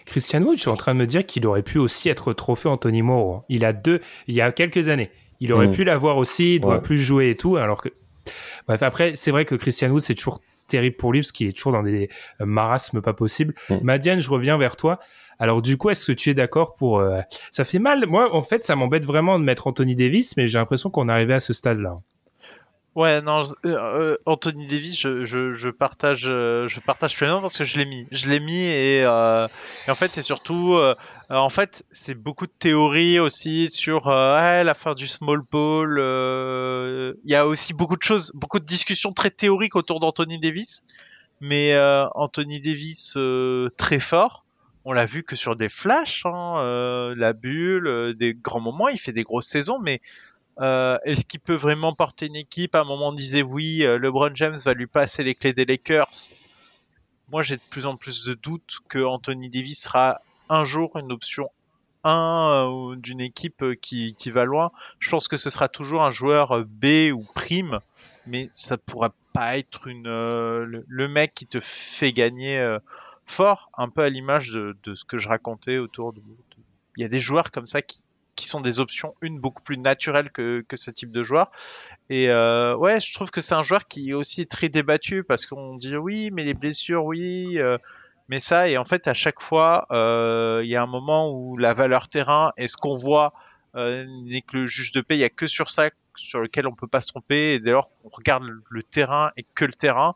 [0.05, 2.69] Christian Wood, je suis en train de me dire qu'il aurait pu aussi être trophée
[2.69, 3.43] Anthony Moore.
[3.49, 5.11] Il a deux, il y a quelques années,
[5.41, 5.71] Il aurait mm.
[5.71, 7.89] pu l'avoir aussi, il doit plus jouer et tout, alors que.
[8.67, 11.53] Bref, après, c'est vrai que Christian Wood, c'est toujours terrible pour lui parce qu'il est
[11.53, 12.09] toujours dans des
[12.39, 13.53] marasmes pas possibles.
[13.69, 13.75] Mm.
[13.81, 14.99] Madiane, je reviens vers toi.
[15.39, 17.21] Alors du coup, est-ce que tu es d'accord pour euh,
[17.51, 18.05] Ça fait mal?
[18.07, 21.11] Moi, en fait, ça m'embête vraiment de mettre Anthony Davis, mais j'ai l'impression qu'on est
[21.11, 21.99] arrivé à ce stade-là.
[22.95, 27.77] Ouais, non, euh, Anthony Davis, je, je, je partage, je partage pleinement parce que je
[27.77, 30.79] l'ai mis, je l'ai mis et, et, en fait, c'est surtout
[31.31, 35.97] euh, en fait, c'est beaucoup de théories aussi sur euh, la fin du small ball.
[35.99, 40.39] Euh, il y a aussi beaucoup de choses, beaucoup de discussions très théoriques autour d'Anthony
[40.39, 40.85] Davis.
[41.39, 41.77] Mais
[42.15, 43.15] Anthony Davis
[43.77, 44.43] très fort,
[44.89, 49.11] on l'a vu que sur des flashs, hein, la bulle, des grands moments, il fait
[49.11, 50.01] des grosses saisons, mais
[50.59, 52.73] est-ce qu'il peut vraiment porter une équipe?
[52.73, 56.29] À un moment, on disait oui, LeBron James va lui passer les clés des Lakers.
[57.29, 61.11] Moi, j'ai de plus en plus de doutes que Anthony Davis sera un jour une
[61.11, 61.49] option
[62.03, 64.71] 1 euh, d'une équipe euh, qui, va loin.
[64.99, 67.79] Je pense que ce sera toujours un joueur euh, B ou prime,
[68.27, 72.77] mais ça pourra pas être le, mec qui te fait gagner
[73.27, 76.21] fort, un peu à l'image de, ce que je racontais autour de.
[76.95, 78.01] Il y a des joueurs comme ça qui,
[78.39, 81.51] sont des options une beaucoup plus naturelles que, ce type de joueur.
[82.09, 85.45] Et euh, ouais, je trouve que c'est un joueur qui est aussi très débattu parce
[85.45, 87.59] qu'on dit oui, mais les blessures, oui.
[87.59, 87.77] Euh,
[88.29, 91.57] mais ça, et en fait, à chaque fois, euh, il y a un moment où
[91.57, 93.33] la valeur terrain et ce qu'on voit
[93.75, 96.73] n'est que le juge de paix, il y a que sur ça sur lequel on
[96.73, 97.53] peut pas se tromper.
[97.53, 100.15] Et dès lors qu'on regarde le, terrain et que le terrain,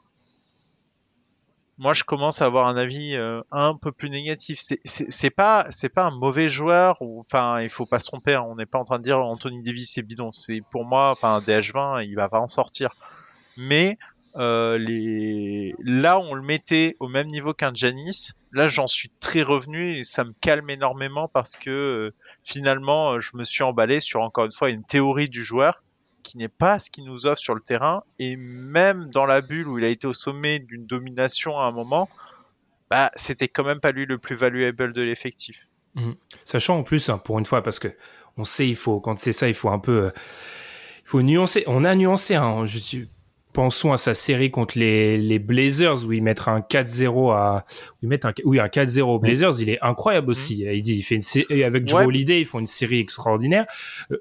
[1.82, 4.62] moi, je commence à avoir un avis euh, un peu plus négatif.
[4.86, 6.96] C'est pas, c'est pas un mauvais joueur.
[7.02, 8.36] Ou, enfin, il faut pas se tromper.
[8.36, 8.46] Hein.
[8.48, 10.32] on n'est pas en train de dire Anthony Davis c'est bidon.
[10.32, 12.92] C'est pour moi, enfin, DH20, il va pas en sortir.
[13.58, 13.98] Mais
[14.36, 15.74] euh, les...
[15.80, 18.34] Là, on le mettait au même niveau qu'un Janis.
[18.52, 22.14] Là, j'en suis très revenu et ça me calme énormément parce que euh,
[22.44, 25.82] finalement, euh, je me suis emballé sur encore une fois une théorie du joueur
[26.22, 28.04] qui n'est pas ce qu'il nous offre sur le terrain.
[28.20, 31.72] Et même dans la bulle où il a été au sommet d'une domination à un
[31.72, 32.10] moment,
[32.90, 35.68] bah, c'était quand même pas lui le plus valuable de l'effectif.
[35.96, 36.12] Mmh.
[36.46, 37.90] Sachant en plus, hein, pour une fois, parce que
[38.38, 40.12] on sait, il faut, quand c'est ça, il faut un peu,
[41.04, 41.64] il faut nuancer.
[41.68, 43.10] On a nuancé, hein, je suis
[43.52, 47.66] pensons à sa série contre les, les Blazers où il met un 4-0 à
[48.02, 50.32] où il un oui un 4-0 aux Blazers, il est incroyable mm.
[50.32, 50.64] aussi.
[50.64, 53.66] Il dit il fait une série avec Joe Holiday, ils font une série extraordinaire.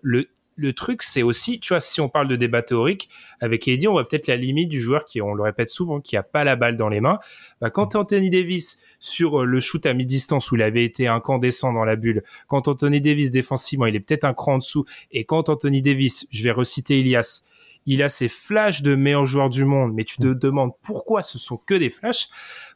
[0.03, 0.28] Le
[0.61, 3.08] le truc, c'est aussi, tu vois, si on parle de débat théorique,
[3.40, 6.16] avec Eddie, on voit peut-être la limite du joueur qui, on le répète souvent, qui
[6.16, 7.18] a pas la balle dans les mains.
[7.61, 11.84] Bah, quand Anthony Davis, sur le shoot à mi-distance où il avait été incandescent dans
[11.84, 15.48] la bulle, quand Anthony Davis défensivement, il est peut-être un cran en dessous, et quand
[15.48, 17.44] Anthony Davis, je vais reciter Ilias,
[17.87, 20.35] il a ses flashs de meilleur joueur du monde, mais tu te mm.
[20.35, 22.28] demandes pourquoi ce sont que des flashs.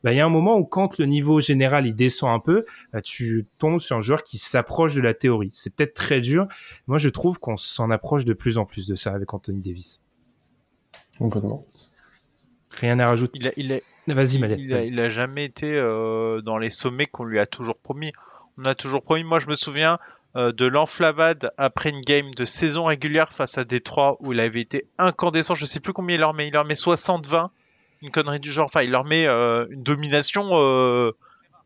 [0.02, 2.64] Bah, il y a un moment où quand le niveau général il descend un peu,
[2.92, 5.50] bah, tu tombes sur un joueur qui s'approche de la théorie.
[5.52, 6.46] C'est peut-être très dur.
[6.86, 10.00] Moi, je trouve qu'on s'en approche de plus en plus de ça avec Anthony Davis.
[11.18, 11.66] Complètement.
[12.70, 13.38] Rien à rajouter.
[13.56, 17.76] Il a, Vas-y, Il, a, jamais été euh, dans les sommets qu'on lui a toujours
[17.76, 18.10] promis.
[18.58, 19.24] On a toujours promis.
[19.24, 19.98] Moi, je me souviens,
[20.34, 24.86] de l'enflammade après une game de saison régulière face à Détroit où il avait été
[24.98, 25.54] incandescent.
[25.54, 26.48] Je sais plus combien il leur met.
[26.48, 27.50] Il leur met 60-20.
[28.02, 28.66] Une connerie du genre.
[28.66, 30.50] Enfin, il leur met euh, une domination.
[30.54, 31.12] Euh,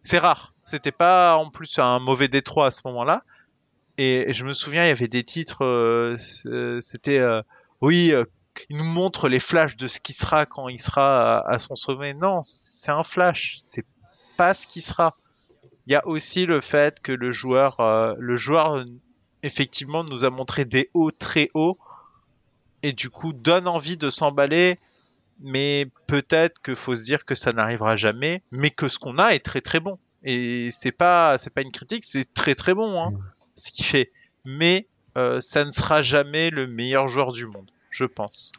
[0.02, 0.52] c'est rare.
[0.64, 3.22] C'était pas en plus un mauvais Détroit à ce moment-là.
[3.96, 6.16] Et, je me souviens, il y avait des titres.
[6.80, 7.24] C'était
[7.80, 8.12] oui.
[8.68, 12.12] il nous montre les flashs de ce qui sera quand il sera à son sommet.
[12.12, 13.58] Non, c'est un flash.
[13.64, 13.86] C'est
[14.36, 15.16] pas ce qui sera.
[15.89, 18.84] Il y a aussi le fait que le joueur, euh, le joueur
[19.43, 21.78] effectivement nous a montré des hauts très hauts
[22.82, 24.78] et du coup donne envie de s'emballer.
[25.41, 29.30] Mais peut-être qu'il faut se dire que ça n'arrivera jamais, mais que ce qu'on a
[29.30, 29.99] est très très bon.
[30.24, 33.12] Et c'est pas c'est pas une critique, c'est très très bon hein,
[33.57, 34.12] ce qu'il fait.
[34.45, 34.86] Mais
[35.16, 38.53] euh, ça ne sera jamais le meilleur joueur du monde, je pense.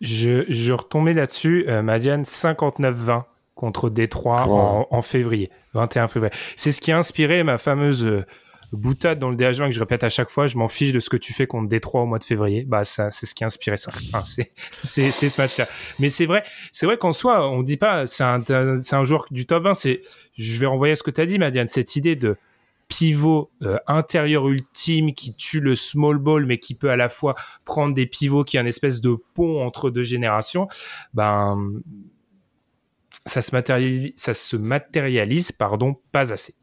[0.00, 3.24] Je, je retombais là-dessus, euh, Madiane, 59-20
[3.54, 6.32] contre Détroit en, février, 21 février.
[6.56, 8.24] C'est ce qui a inspiré ma fameuse euh,
[8.72, 11.08] boutade dans le DH20 que je répète à chaque fois, je m'en fiche de ce
[11.08, 12.64] que tu fais contre Détroit au mois de février.
[12.64, 13.92] Bah ça, c'est ce qui a inspiré ça.
[14.82, 15.68] c'est c'est ce match-là.
[15.98, 18.42] Mais c'est vrai, c'est vrai qu'en soi, on dit pas c'est un
[18.82, 19.74] c'est un joueur du top 20.
[19.74, 20.02] C'est
[20.36, 22.36] je vais renvoyer à ce que tu as dit, Madiane, cette idée de
[22.88, 27.34] pivot euh, intérieur ultime qui tue le small ball mais qui peut à la fois
[27.64, 30.68] prendre des pivots qui est un espèce de pont entre deux générations.
[31.14, 31.56] Ben
[33.26, 36.54] ça se matérialise, ça se matérialise pardon, pas assez.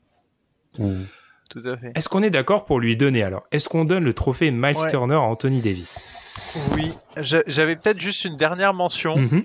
[0.77, 1.03] Mmh.
[1.49, 1.91] Tout à fait.
[1.95, 3.43] Est-ce qu'on est, d'accord pour lui donner alors?
[3.51, 5.99] Est-ce qu'on donne le trophée Miles Turner à Anthony Davis?
[6.73, 9.41] Oui, j'avais peut-être juste une dernière mention, mmh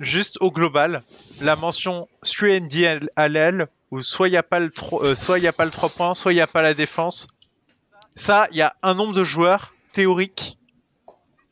[0.00, 1.02] juste au global,
[1.40, 2.60] la mention 3
[3.16, 5.70] à l'aile, où soit il n'y a pas le euh, soit il a pas le
[5.70, 7.26] 3 points, soit il n'y a pas la défense.
[8.14, 10.58] Ça, il y a un nombre de joueurs théorique.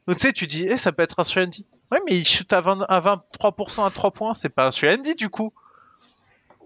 [0.06, 1.66] Donc tu sais, tu dis, eh, ça peut être un Andy.
[1.92, 5.14] Ouais, mais il shoot à, 20, à 23% à 3 points, c'est pas un Andy
[5.14, 5.52] du coup.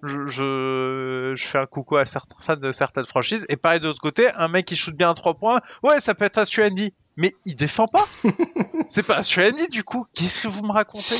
[0.02, 3.44] Je, je, je, fais un coucou à certains fans de certaines franchises.
[3.50, 6.14] Et pareil de l'autre côté, un mec qui shoot bien à 3 points, ouais, ça
[6.14, 6.94] peut être un Andy.
[7.16, 8.06] Mais il défend pas.
[8.88, 10.06] c'est pas un Andy du coup.
[10.14, 11.18] Qu'est-ce que vous me racontez?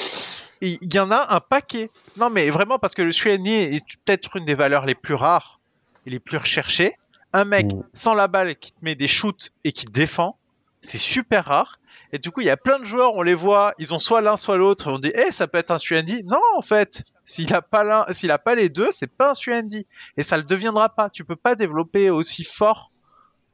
[0.63, 1.91] Il y en a un paquet.
[2.17, 5.61] Non, mais vraiment, parce que le Andy est peut-être une des valeurs les plus rares
[6.07, 6.95] et les plus recherchées.
[7.33, 7.83] Un mec mm.
[7.93, 10.39] sans la balle qui te met des shoots et qui défend,
[10.81, 11.80] c'est super rare.
[12.13, 14.21] Et du coup, il y a plein de joueurs, on les voit, ils ont soit
[14.21, 16.23] l'un soit l'autre, on dit, eh, ça peut être un Suendi.
[16.25, 19.35] Non, en fait, s'il a pas l'un, s'il a pas les deux, c'est pas un
[19.35, 19.87] Suendi.
[20.17, 21.09] Et ça le deviendra pas.
[21.11, 22.91] Tu peux pas développer aussi fort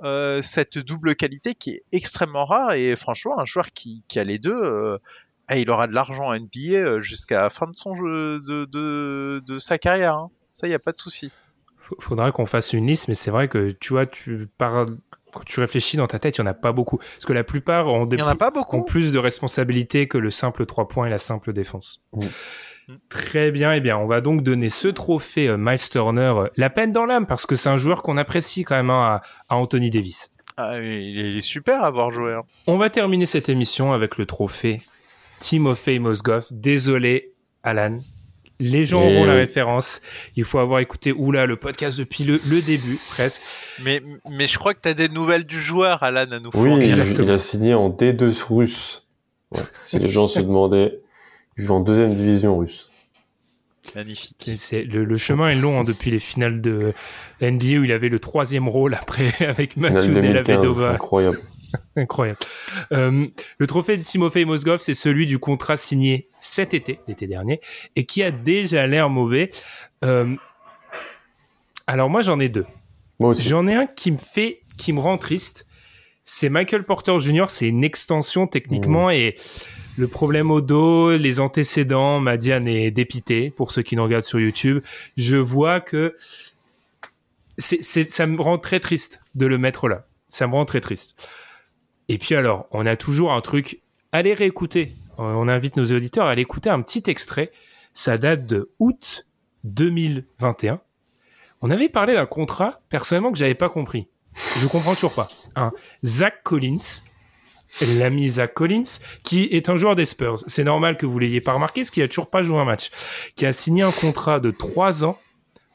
[0.03, 2.73] euh, cette double qualité qui est extrêmement rare.
[2.73, 4.99] Et franchement, un joueur qui, a les deux, euh,
[5.51, 10.15] eh, il aura de l'argent en NBA euh, jusqu'à la fin de sa carrière.
[10.15, 10.31] Hein.
[10.53, 11.31] Ça, il y a pas de souci.
[12.01, 14.97] Faudra qu'on fasse une liste, mais c'est vrai que tu vois, tu parles
[15.33, 16.99] quand tu réfléchis dans ta tête, il n'y en a pas beaucoup.
[16.99, 18.77] Parce que la plupart ont, des pas beaucoup.
[18.77, 22.01] ont plus de responsabilités que le simple 3 points et la simple défense.
[23.09, 26.47] Très bien, et eh bien, on va donc donner ce trophée euh, Miles Turner euh,
[26.57, 29.57] la peine dans l'âme parce que c'est un joueur qu'on apprécie quand même hein, à,
[29.57, 30.33] Anthony Davis.
[30.57, 32.33] Ah, il est super à avoir joué.
[32.33, 32.43] Hein.
[32.69, 34.83] On va terminer cette émission avec le trophée
[35.41, 36.47] Timofey Mozgov.
[36.53, 37.99] Désolé, Alan,
[38.61, 40.01] les gens auront la référence.
[40.37, 43.43] Il faut avoir écouté oula le podcast depuis le, début presque.
[43.83, 46.89] Mais, mais je crois que tu as des nouvelles du joueur, Alan, à nous Oui,
[46.89, 49.07] il, a signé en D2 russe.
[49.85, 51.01] si les gens se demandaient,
[51.59, 52.91] il joue en deuxième division russe.
[53.95, 54.51] Magnifique.
[54.57, 56.93] C'est, le, chemin est long hein, depuis les finales de
[57.41, 60.91] NBA où il avait le troisième rôle après avec Mathieu Delavedova.
[60.93, 61.39] Incroyable.
[61.97, 62.39] Incroyable.
[62.93, 63.27] Euh,
[63.59, 67.61] le trophée de Timofey Mozgov, c'est celui du contrat signé cet été, l'été dernier,
[67.97, 69.51] et qui a déjà l'air mauvais.
[70.05, 70.35] Euh,
[71.87, 72.67] alors moi, j'en ai deux.
[73.21, 75.67] J'en ai un qui me fait, qui me rend triste.
[76.25, 77.47] C'est Michael Porter Jr.
[77.49, 79.13] C'est une extension techniquement mmh.
[79.13, 79.37] et
[79.97, 84.39] le problème au dos, les antécédents, Madiane est dépité pour ceux qui nous regardent sur
[84.39, 84.83] YouTube.
[85.17, 86.15] Je vois que
[87.57, 90.07] c'est, ça me rend très triste de le mettre là.
[90.29, 91.29] Ça me rend très triste.
[92.09, 93.83] Et puis alors, on a toujours un truc.
[94.13, 94.95] Allez réécouter.
[95.19, 97.51] Euh, on invite nos auditeurs à aller écouter un petit extrait.
[97.95, 99.27] Ça date de août
[99.65, 100.81] 2021.
[101.63, 104.09] On avait parlé d'un contrat, personnellement, que j'avais pas compris.
[104.59, 105.29] Je comprends toujours pas.
[106.05, 107.03] Zach Collins,
[107.81, 110.39] l'ami Zach Collins, qui est un joueur des Spurs.
[110.47, 112.91] C'est normal que vous l'ayez pas remarqué, parce qu'il a toujours pas joué un match.
[113.35, 115.19] Qui a signé un contrat de 3 ans,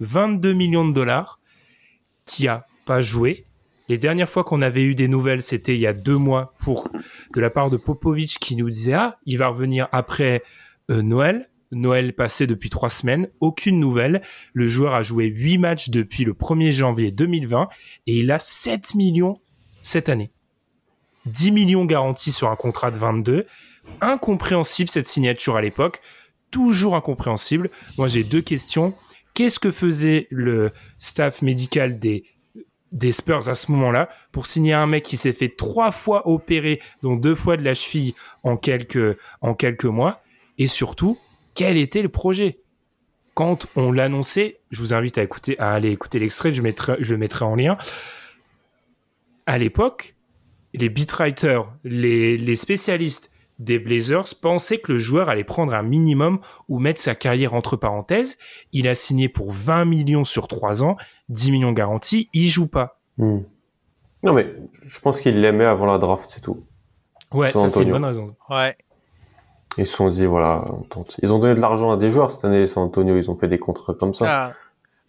[0.02, 1.40] 22 millions de dollars,
[2.26, 3.46] qui a pas joué,
[3.92, 6.88] les dernières fois qu'on avait eu des nouvelles, c'était il y a deux mois pour
[7.36, 10.44] de la part de Popovic qui nous disait ah il va revenir après
[10.90, 11.50] euh, Noël.
[11.74, 14.22] Noël passé depuis trois semaines, aucune nouvelle.
[14.54, 17.68] Le joueur a joué huit matchs depuis le 1er janvier 2020
[18.08, 19.42] et il a 7 millions
[19.82, 20.32] cette année.
[21.26, 23.46] 10 millions garantis sur un contrat de 22.
[24.00, 26.00] Incompréhensible cette signature à l'époque.
[26.50, 27.70] Toujours incompréhensible.
[27.98, 28.94] Moi j'ai deux questions.
[29.34, 32.24] Qu'est-ce que faisait le staff médical des
[32.92, 36.82] des Spurs à ce moment-là pour signer un mec qui s'est fait trois fois opérer,
[37.02, 38.14] dont deux fois de la cheville
[38.44, 40.22] en quelques, en quelques mois.
[40.58, 41.18] Et surtout,
[41.54, 42.60] quel était le projet?
[43.34, 47.14] Quand on l'annonçait, je vous invite à écouter, à aller écouter l'extrait, je, mettrai, je
[47.14, 47.78] le mettrai en lien.
[49.46, 50.16] À l'époque,
[50.74, 53.32] les beatwriters, les, les spécialistes
[53.62, 57.76] des Blazers pensaient que le joueur allait prendre un minimum ou mettre sa carrière entre
[57.78, 58.38] parenthèses.
[58.72, 60.98] Il a signé pour 20 millions sur 3 ans,
[61.32, 63.00] 10 millions garantis, il joue pas.
[63.18, 63.40] Hmm.
[64.24, 64.54] Non mais
[64.86, 66.64] je pense qu'il l'aimait avant la draft, c'est tout.
[67.34, 68.36] Ouais, ça c'est une bonne raison.
[68.50, 68.78] Ouais.
[69.78, 71.18] Ils se sont dit voilà, on tente.
[71.24, 73.48] Ils ont donné de l'argent à des joueurs cette année, San Antonio, ils ont fait
[73.48, 74.26] des contrats comme ça.
[74.28, 74.54] Ah.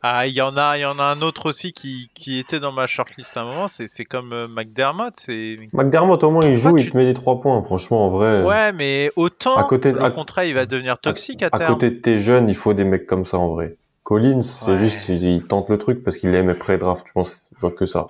[0.05, 2.59] Ah, il y en a, il y en a un autre aussi qui, qui était
[2.59, 3.69] dans ma shortlist à un moment.
[3.69, 5.15] C'est, c'est comme euh, McDermott.
[5.17, 7.63] C'est McDermott au moins il joue, il te met des trois points.
[7.63, 8.43] Franchement, en vrai.
[8.43, 11.91] Ouais, mais autant à côté, le contrat il va devenir toxique à, à, à côté
[11.91, 13.77] de tes jeunes, il faut des mecs comme ça en vrai.
[14.03, 17.07] Collins, c'est juste, il, tente le truc parce qu'il aime pré-draft.
[17.07, 18.09] Je pense, je vois que ça.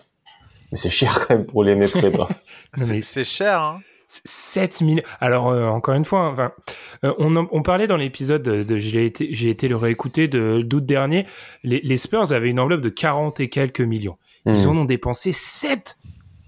[0.71, 2.33] Mais c'est cher quand même pour l'aimer pré-draft.
[2.75, 3.61] c'est, c'est cher.
[3.61, 3.81] Hein.
[4.25, 5.03] 7 millions.
[5.21, 6.53] Alors euh, encore une fois, hein, enfin,
[7.05, 10.85] euh, on, on, parlait dans l'épisode de, j'ai été, j'ai été le réécouter de d'août
[10.85, 11.27] dernier.
[11.63, 14.19] Les, les, Spurs avaient une enveloppe de 40 et quelques millions.
[14.45, 14.71] Ils hmm.
[14.71, 15.99] en ont dépensé 7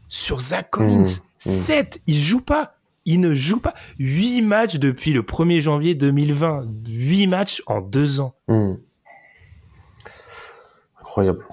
[0.08, 1.04] sur Zach Collins.
[1.38, 1.98] 7 hmm.
[1.98, 2.02] hmm.
[2.06, 2.74] Ils jouent pas.
[3.06, 3.74] Ils ne jouent pas.
[3.98, 6.66] 8 matchs depuis le 1er janvier 2020.
[6.86, 8.34] 8 matchs en 2 ans.
[11.14, 11.46] Incroyable.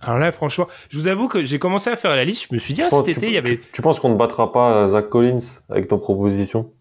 [0.00, 2.46] Alors là, franchement, je vous avoue que j'ai commencé à faire la liste.
[2.48, 3.60] Je me suis dit, ah, cet été, il y avait.
[3.74, 6.72] Tu, penses qu'on ne battra pas Zach Collins avec ton proposition?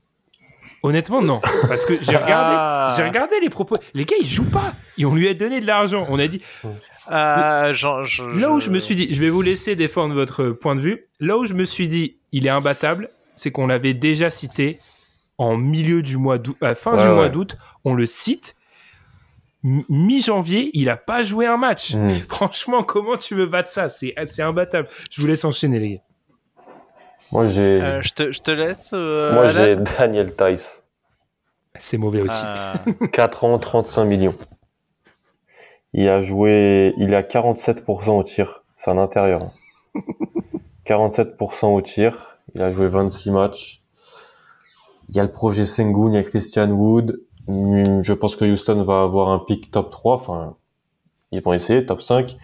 [0.81, 1.41] Honnêtement, non.
[1.67, 2.93] Parce que j'ai regardé, ah.
[2.95, 3.75] j'ai regardé les propos.
[3.93, 4.71] Les gars, ils jouent pas.
[4.97, 6.05] Et on lui a donné de l'argent.
[6.07, 6.41] On a dit.
[7.11, 10.79] Euh, là où je me suis dit, je vais vous laisser défendre votre point de
[10.79, 11.03] vue.
[11.19, 14.79] Là où je me suis dit, il est imbattable, c'est qu'on l'avait déjà cité
[15.37, 17.57] en milieu du mois d'août, à fin du mois d'août.
[17.83, 18.55] On le cite.
[19.63, 21.93] Mi-janvier, il a pas joué un match.
[21.95, 22.09] Hmm.
[22.29, 23.89] Franchement, comment tu veux battre ça?
[23.89, 24.87] C'est imbattable.
[25.11, 26.01] Je vous laisse enchaîner, les gars.
[27.31, 27.81] Moi, j'ai.
[27.81, 28.91] Euh, je, te, je, te, laisse.
[28.93, 30.83] Euh, Moi, j'ai Daniel Tice.
[31.77, 32.43] C'est mauvais aussi.
[33.13, 34.35] 4 ans, 35 millions.
[35.93, 36.93] Il a joué.
[36.97, 38.63] Il a 47% au tir.
[38.77, 39.51] C'est un intérieur.
[40.85, 42.39] 47% au tir.
[42.55, 43.81] Il a joué 26 matchs.
[45.09, 47.19] Il y a le projet Sengun, il y a Christian Wood.
[47.49, 50.15] Hmm, je pense que Houston va avoir un pick top 3.
[50.15, 50.55] Enfin,
[51.31, 52.37] ils vont essayer, top 5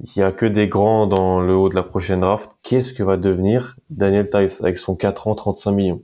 [0.00, 2.50] il y a que des grands dans le haut de la prochaine draft.
[2.62, 6.02] Qu'est-ce que va devenir Daniel Tice avec son 4 ans 35 millions?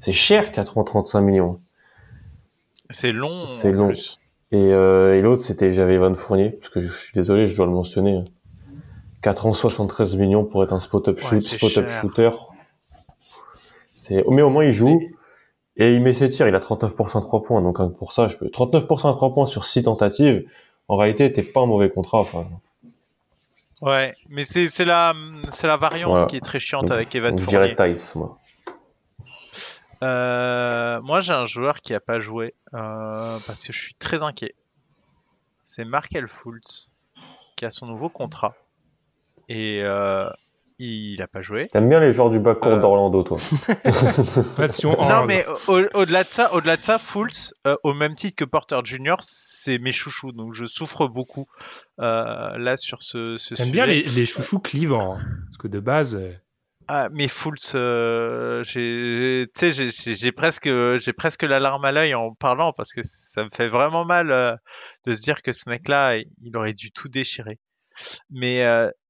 [0.00, 1.60] C'est cher 4 ans 35 millions.
[2.90, 3.46] C'est long.
[3.46, 3.92] C'est long.
[4.50, 7.66] Et, euh, et l'autre c'était j'avais Van Fournier parce que je, suis désolé, je dois
[7.66, 8.24] le mentionner.
[9.20, 12.30] 4 ans 73 millions pour être un spot-up shoot, spot-up shooter.
[13.94, 15.02] C'est mais au moins il joue
[15.78, 18.46] et il met ses tirs, il a 39% 3 points donc pour ça je peux
[18.46, 20.44] 39% 3 points sur 6 tentatives.
[20.88, 22.46] En réalité, t'es pas un mauvais contrat enfin
[23.80, 25.14] Ouais, mais c'est la,
[25.62, 28.38] la variance qui est très chiante avec Evan Je dirais Tice, moi.
[30.02, 34.22] Euh, moi, j'ai un joueur qui a pas joué euh, parce que je suis très
[34.22, 34.54] inquiet.
[35.64, 36.90] C'est Markel Fultz
[37.56, 38.54] qui a son nouveau contrat.
[39.48, 40.28] Et euh,
[40.78, 41.68] il a pas joué.
[41.68, 42.80] T'aimes bien les joueurs du backcourt euh.
[42.80, 43.38] d'Orlando, toi
[44.56, 44.96] Passion.
[45.08, 48.78] Non, mais au-delà de ça, au-delà de ça, Fultz, euh, au même titre que Porter
[48.84, 51.46] Jr., c'est mes chouchous, donc je souffre beaucoup
[52.00, 53.38] euh, là sur ce.
[53.38, 56.22] ce T'aimes bien les, les, chouchous clivants, hein, parce que de base.
[56.86, 57.72] Ah, mais Fultz,
[58.62, 63.50] j'ai, j'ai presque, j'ai presque la larme à l'œil en parlant parce que ça me
[63.54, 64.58] fait vraiment mal
[65.04, 67.58] de se dire que ce mec-là, il aurait dû tout déchirer.
[68.30, 68.64] Mais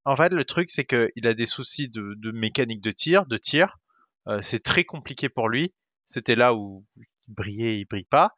[0.08, 3.78] en fait, le truc, c'est qu'il a des soucis de, mécanique de tir, de tir.
[4.26, 5.74] Euh, c'est très compliqué pour lui.
[6.06, 8.32] C'était là où il brillait, il brille pas.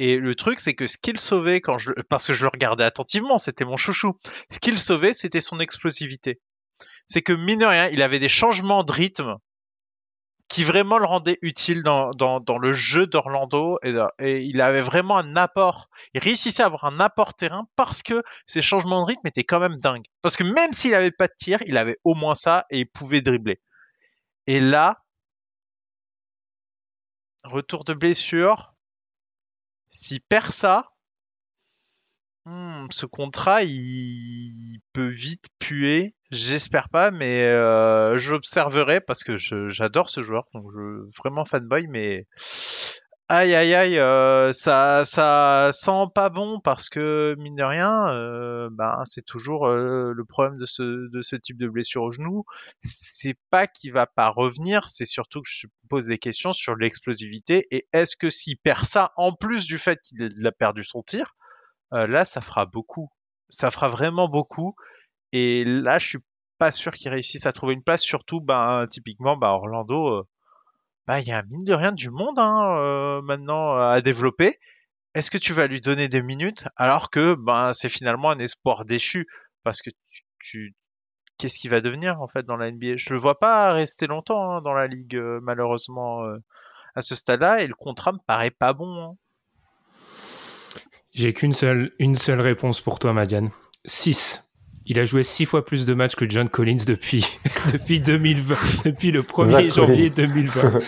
[0.00, 2.82] Et le truc, c'est que ce qu'il sauvait quand je, parce que je le regardais
[2.82, 4.18] attentivement, c'était mon chouchou.
[4.50, 6.40] Ce qu'il sauvait, c'était son explosivité.
[7.06, 9.36] C'est que mine de rien, il avait des changements de rythme
[10.52, 15.16] qui vraiment le rendait utile dans, dans, le jeu d'Orlando et, et, il avait vraiment
[15.16, 15.88] un apport.
[16.12, 19.60] Il réussissait à avoir un apport terrain parce que ses changements de rythme étaient quand
[19.60, 20.04] même dingues.
[20.20, 22.86] Parce que même s'il avait pas de tir, il avait au moins ça et il
[22.86, 23.62] pouvait dribbler.
[24.46, 25.02] Et là,
[27.44, 28.74] retour de blessure,
[29.88, 30.91] s'il perd ça,
[32.44, 40.08] hmm, ce contrat, il peut vite puer J'espère pas, mais euh, j'observerai parce que j'adore
[40.08, 42.26] ce joueur, donc je vraiment fanboy, mais
[43.28, 48.70] aïe aïe aïe, euh, ça ça sent pas bon parce que mine de rien, euh,
[48.72, 52.44] ben c'est toujours euh, le problème de ce de ce type de blessure au genou.
[52.80, 57.66] C'est pas qu'il va pas revenir, c'est surtout que je pose des questions sur l'explosivité
[57.70, 61.34] et est-ce que s'il perd ça en plus du fait qu'il a perdu son tir,
[61.92, 63.10] là ça fera beaucoup,
[63.50, 64.74] ça fera vraiment beaucoup.
[65.32, 66.18] Et là, je suis
[66.58, 70.22] pas sûr qu'ils réussissent à trouver une place, surtout, ben, typiquement, bah, Orlando, euh,
[71.06, 74.58] bah, il y a mine de rien du monde hein, euh, maintenant à développer.
[75.14, 78.84] Est-ce que tu vas lui donner des minutes alors que ben, c'est finalement un espoir
[78.86, 79.26] déchu?
[79.64, 79.90] Parce que
[80.40, 80.74] tu,
[81.38, 84.52] qu'est-ce qu'il va devenir en fait dans la NBA Je le vois pas rester longtemps
[84.56, 86.22] hein, dans la ligue, euh, malheureusement,
[86.94, 89.02] à ce stade-là, et le contrat me paraît pas bon.
[89.02, 89.16] Hein.
[91.14, 93.50] J'ai qu'une seule, une seule réponse pour toi, Madiane.
[93.84, 94.48] 6.
[94.86, 97.38] Il a joué six fois plus de matchs que John Collins depuis,
[97.72, 98.56] depuis 2020,
[98.86, 100.78] depuis le 1er janvier 2020.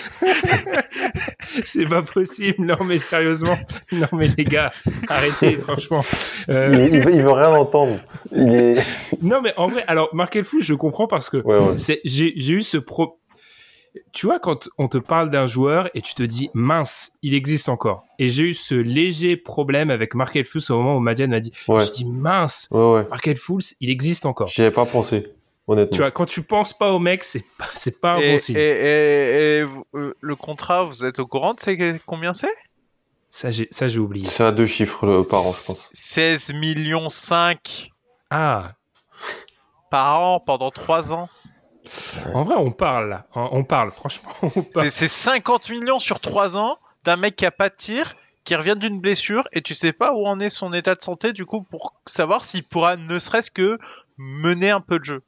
[1.64, 2.64] c'est pas possible.
[2.64, 3.55] Non, mais sérieusement.
[3.93, 4.72] Non, mais les gars,
[5.09, 6.05] arrêtez, franchement.
[6.49, 7.99] Euh, il, veut, rien entendre.
[8.33, 11.45] Non, mais en vrai, alors, Markel Fou, je comprends parce que
[12.05, 13.20] j'ai eu ce pro,
[14.12, 17.68] tu vois, quand on te parle d'un joueur et tu te dis mince, il existe
[17.68, 18.05] encore.
[18.18, 21.53] Et j'ai eu ce léger problème avec Markel Fultz au moment où Madiane m'a dit,
[21.66, 24.49] je me dis mince, ouais, Markel Fultz, il existe encore.
[24.49, 25.32] J'y avais pas pensé.
[25.66, 25.95] Honnêtement.
[25.95, 28.57] Tu vois, quand tu penses pas au mec, c'est pas, c'est pas un bon signe.
[28.57, 32.55] Et, euh, le contrat, vous êtes au courant de combien c'est?
[33.30, 34.26] Ça, j'ai, ça, j'ai oublié.
[34.26, 35.78] C'est à deux chiffres par an, je pense.
[35.92, 37.90] 16 millions 5.
[38.30, 38.72] Ah.
[39.90, 41.28] Par an pendant 3 ans.
[42.32, 43.26] En vrai, on parle là.
[43.35, 44.30] On parle, franchement.
[44.72, 48.14] C'est 50 millions sur 3 ans d'un mec qui a pas de tir,
[48.45, 51.32] qui revient d'une blessure, et tu sais pas où en est son état de santé,
[51.32, 53.78] du coup, pour savoir s'il pourra ne serait-ce que
[54.18, 55.22] mener un peu de jeu.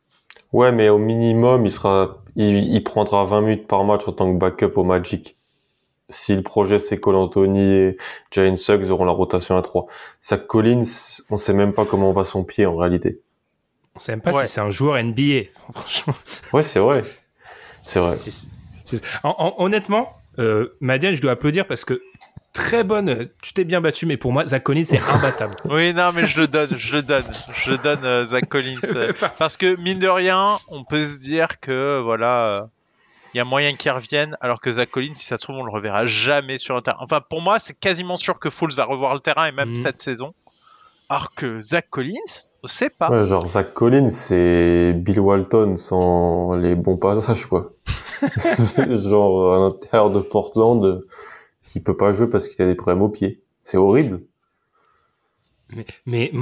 [0.52, 4.38] Ouais, mais au minimum, il sera, il, prendra 20 minutes par match en tant que
[4.38, 5.36] backup au Magic.
[6.11, 7.96] si le projet c'est Cole Anthony et
[8.30, 9.86] Jalen Suggs auront la rotation à 3.
[10.24, 10.84] Zach Collins,
[11.30, 13.20] on sait même pas comment va son pied en réalité.
[13.97, 16.14] On sait même pas si c'est un joueur NBA, franchement.
[16.53, 17.03] Ouais, c'est vrai.
[17.80, 18.16] C'est vrai.
[19.59, 22.03] honnêtement, euh, Madiane, je dois applaudir parce que
[22.53, 23.28] très bonne.
[23.42, 25.55] Tu t'es bien battu, mais pour moi, Zach Collins c'est imbattable.
[25.70, 27.24] oui, non, mais je le donne, je le donne,
[27.55, 31.18] je le donne euh, Zach Collins euh, parce que mine de rien, on peut se
[31.18, 32.68] dire que voilà,
[33.34, 35.64] il y a moyen qu'il revienne, alors que Zach Collins, si ça se trouve, on
[35.64, 36.99] le reverra jamais sur un terrain.
[37.01, 39.76] Enfin, pour moi, c'est quasiment sûr que Fools va revoir le terrain et même mhm.
[39.76, 40.34] cette saison.
[41.09, 43.11] Alors que Zach Collins, on sait pas.
[43.11, 47.74] Ouais, genre Zach Collins, c'est Bill Walton sans les bons passages, quoi.
[48.90, 51.04] genre un intérieur de Portland
[51.64, 53.42] qui peut pas jouer parce qu'il a des problèmes au pied.
[53.62, 54.22] C'est horrible.
[55.70, 56.32] Mais, mais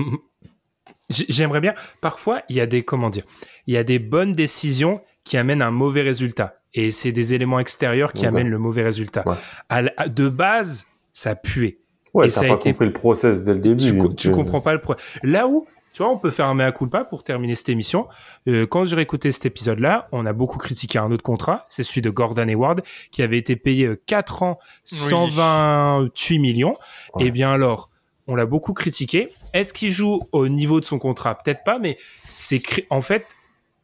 [1.09, 1.75] j'aimerais bien.
[2.01, 3.25] Parfois, il y a des comment dire,
[3.67, 7.59] il y a des bonnes décisions qui amènent un mauvais résultat, et c'est des éléments
[7.59, 9.25] extérieurs qui amènent le mauvais résultat.
[9.71, 11.79] de base, ça puait.
[12.15, 14.15] Ouais, t'as pas compris le process dès le début.
[14.17, 15.05] Tu, comprends pas le process.
[15.25, 18.07] Là où, tu vois, on peut faire un mea culpa pour terminer cette émission.
[18.47, 22.03] Euh, quand j'ai réécouté cet épisode-là, on a beaucoup critiqué un autre contrat, c'est celui
[22.03, 26.77] de Gordon Hayward, qui avait été payé 4 euh, ans, 128 millions.
[27.19, 27.91] Et eh bien alors,
[28.29, 29.29] on l'a beaucoup critiqué.
[29.53, 31.35] Est-ce qu'il joue au niveau de son contrat?
[31.35, 31.99] Peut-être pas, mais
[32.33, 33.27] c'est en fait,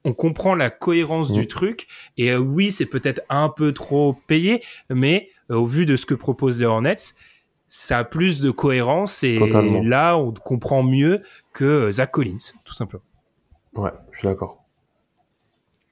[0.04, 1.46] on comprend la cohérence du mm.
[1.46, 1.88] truc.
[2.16, 6.14] Et euh, oui, c'est peut-être un peu trop payé, mais au vu de ce que
[6.14, 7.14] proposent les Hornets,
[7.70, 9.38] ça a plus de cohérence et
[9.84, 13.02] là on comprend mieux que Zach Collins, tout simplement.
[13.76, 14.59] Ouais, je suis d'accord.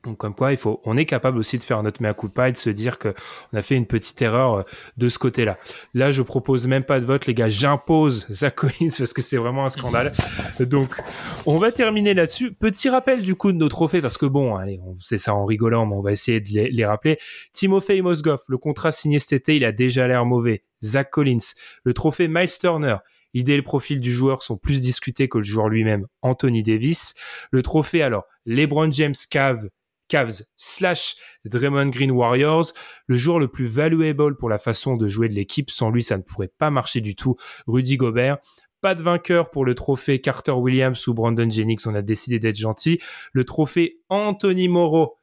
[0.09, 2.53] Donc comme quoi, il faut, on est capable aussi de faire notre mea culpa et
[2.53, 3.13] de se dire que
[3.53, 4.63] on a fait une petite erreur euh,
[4.97, 5.59] de ce côté-là.
[5.93, 7.51] Là, je propose même pas de vote, les gars.
[7.51, 10.13] J'impose Zach Collins parce que c'est vraiment un scandale.
[10.61, 10.99] Donc,
[11.45, 12.53] on va terminer là-dessus.
[12.53, 15.45] Petit rappel du coup de nos trophées parce que bon, allez, on sait ça en
[15.45, 17.19] rigolant, mais on va essayer de les, rappeler.
[17.53, 20.65] Timofey Mosgoff, le contrat signé cet été, il a déjà l'air mauvais.
[20.83, 21.53] Zach Collins,
[21.85, 22.97] le trophée Miles Turner.
[23.35, 27.13] L'idée et le profil du joueur sont plus discutés que le joueur lui-même, Anthony Davis.
[27.51, 29.69] Le trophée, alors, LeBron James Cave,
[30.09, 32.73] Cavs slash Draymond Green Warriors,
[33.07, 35.71] le joueur le plus valuable pour la façon de jouer de l'équipe.
[35.71, 37.37] Sans lui, ça ne pourrait pas marcher du tout.
[37.67, 38.39] Rudy Gobert.
[38.81, 41.83] Pas de vainqueur pour le trophée Carter Williams ou Brandon Jennings.
[41.87, 43.01] On a décidé d'être gentil.
[43.33, 45.19] Le trophée Anthony Moreau.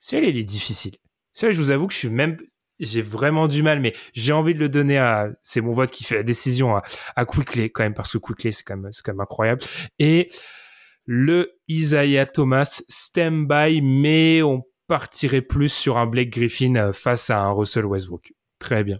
[0.00, 0.96] Celui-là, il est difficile.
[1.32, 2.36] Celui-là, je vous avoue que je suis même,
[2.78, 6.04] j'ai vraiment du mal, mais j'ai envie de le donner à, c'est mon vote qui
[6.04, 6.82] fait la décision à,
[7.16, 9.62] à Quickly, quand même, parce que Quickly, c'est quand c'est quand même incroyable.
[9.98, 10.28] Et,
[11.10, 17.40] le Isaiah Thomas stand-by, mais on partirait plus sur un Blake Griffin euh, face à
[17.40, 18.34] un Russell Westbrook.
[18.58, 18.98] Très bien.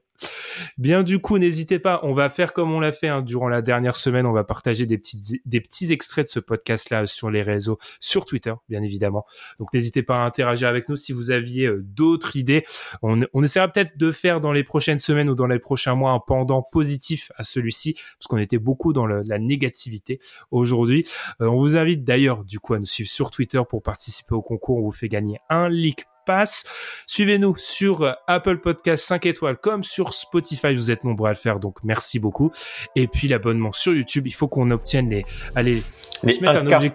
[0.77, 3.63] Bien du coup, n'hésitez pas, on va faire comme on l'a fait hein, durant la
[3.63, 8.25] dernière semaine, on va partager des petits, extraits de ce podcast-là sur les réseaux, sur
[8.25, 9.25] Twitter, bien évidemment.
[9.59, 12.65] Donc n'hésitez pas à interagir avec nous si vous aviez euh, d'autres idées.
[13.03, 16.13] On, on essaiera peut-être de faire dans les prochaines semaines ou dans les prochains mois
[16.13, 21.07] un pendant positif à celui-ci, parce qu'on était beaucoup dans la négativité aujourd'hui.
[21.41, 24.43] Euh, on vous invite d'ailleurs du coup à nous suivre sur Twitter pour participer au
[24.43, 24.79] concours.
[24.79, 26.65] On vous fait gagner un leak passe.
[27.07, 30.75] Suivez-nous sur euh, Apple Podcast 5 étoiles comme sur Spotify.
[30.75, 32.53] Vous êtes nombreux à le faire, donc merci beaucoup.
[32.95, 34.27] Et puis l'abonnement sur YouTube.
[34.27, 35.25] Il faut qu'on obtienne les,
[35.55, 35.83] allez,
[36.23, 36.93] les se un objectif,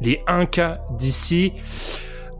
[0.00, 1.52] les 1K d'ici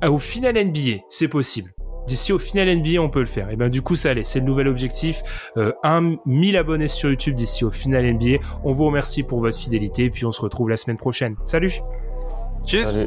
[0.02, 1.02] au final NBA.
[1.10, 1.72] C'est possible.
[2.06, 3.50] D'ici au final NBA, on peut le faire.
[3.50, 4.24] Et ben du coup, ça allait.
[4.24, 5.22] C'est le nouvel objectif.
[5.56, 8.38] Euh, 1 1000 abonnés sur YouTube d'ici au final NBA.
[8.64, 10.04] On vous remercie pour votre fidélité.
[10.04, 11.36] Et puis on se retrouve la semaine prochaine.
[11.44, 11.72] Salut.
[12.64, 13.06] Tchuss.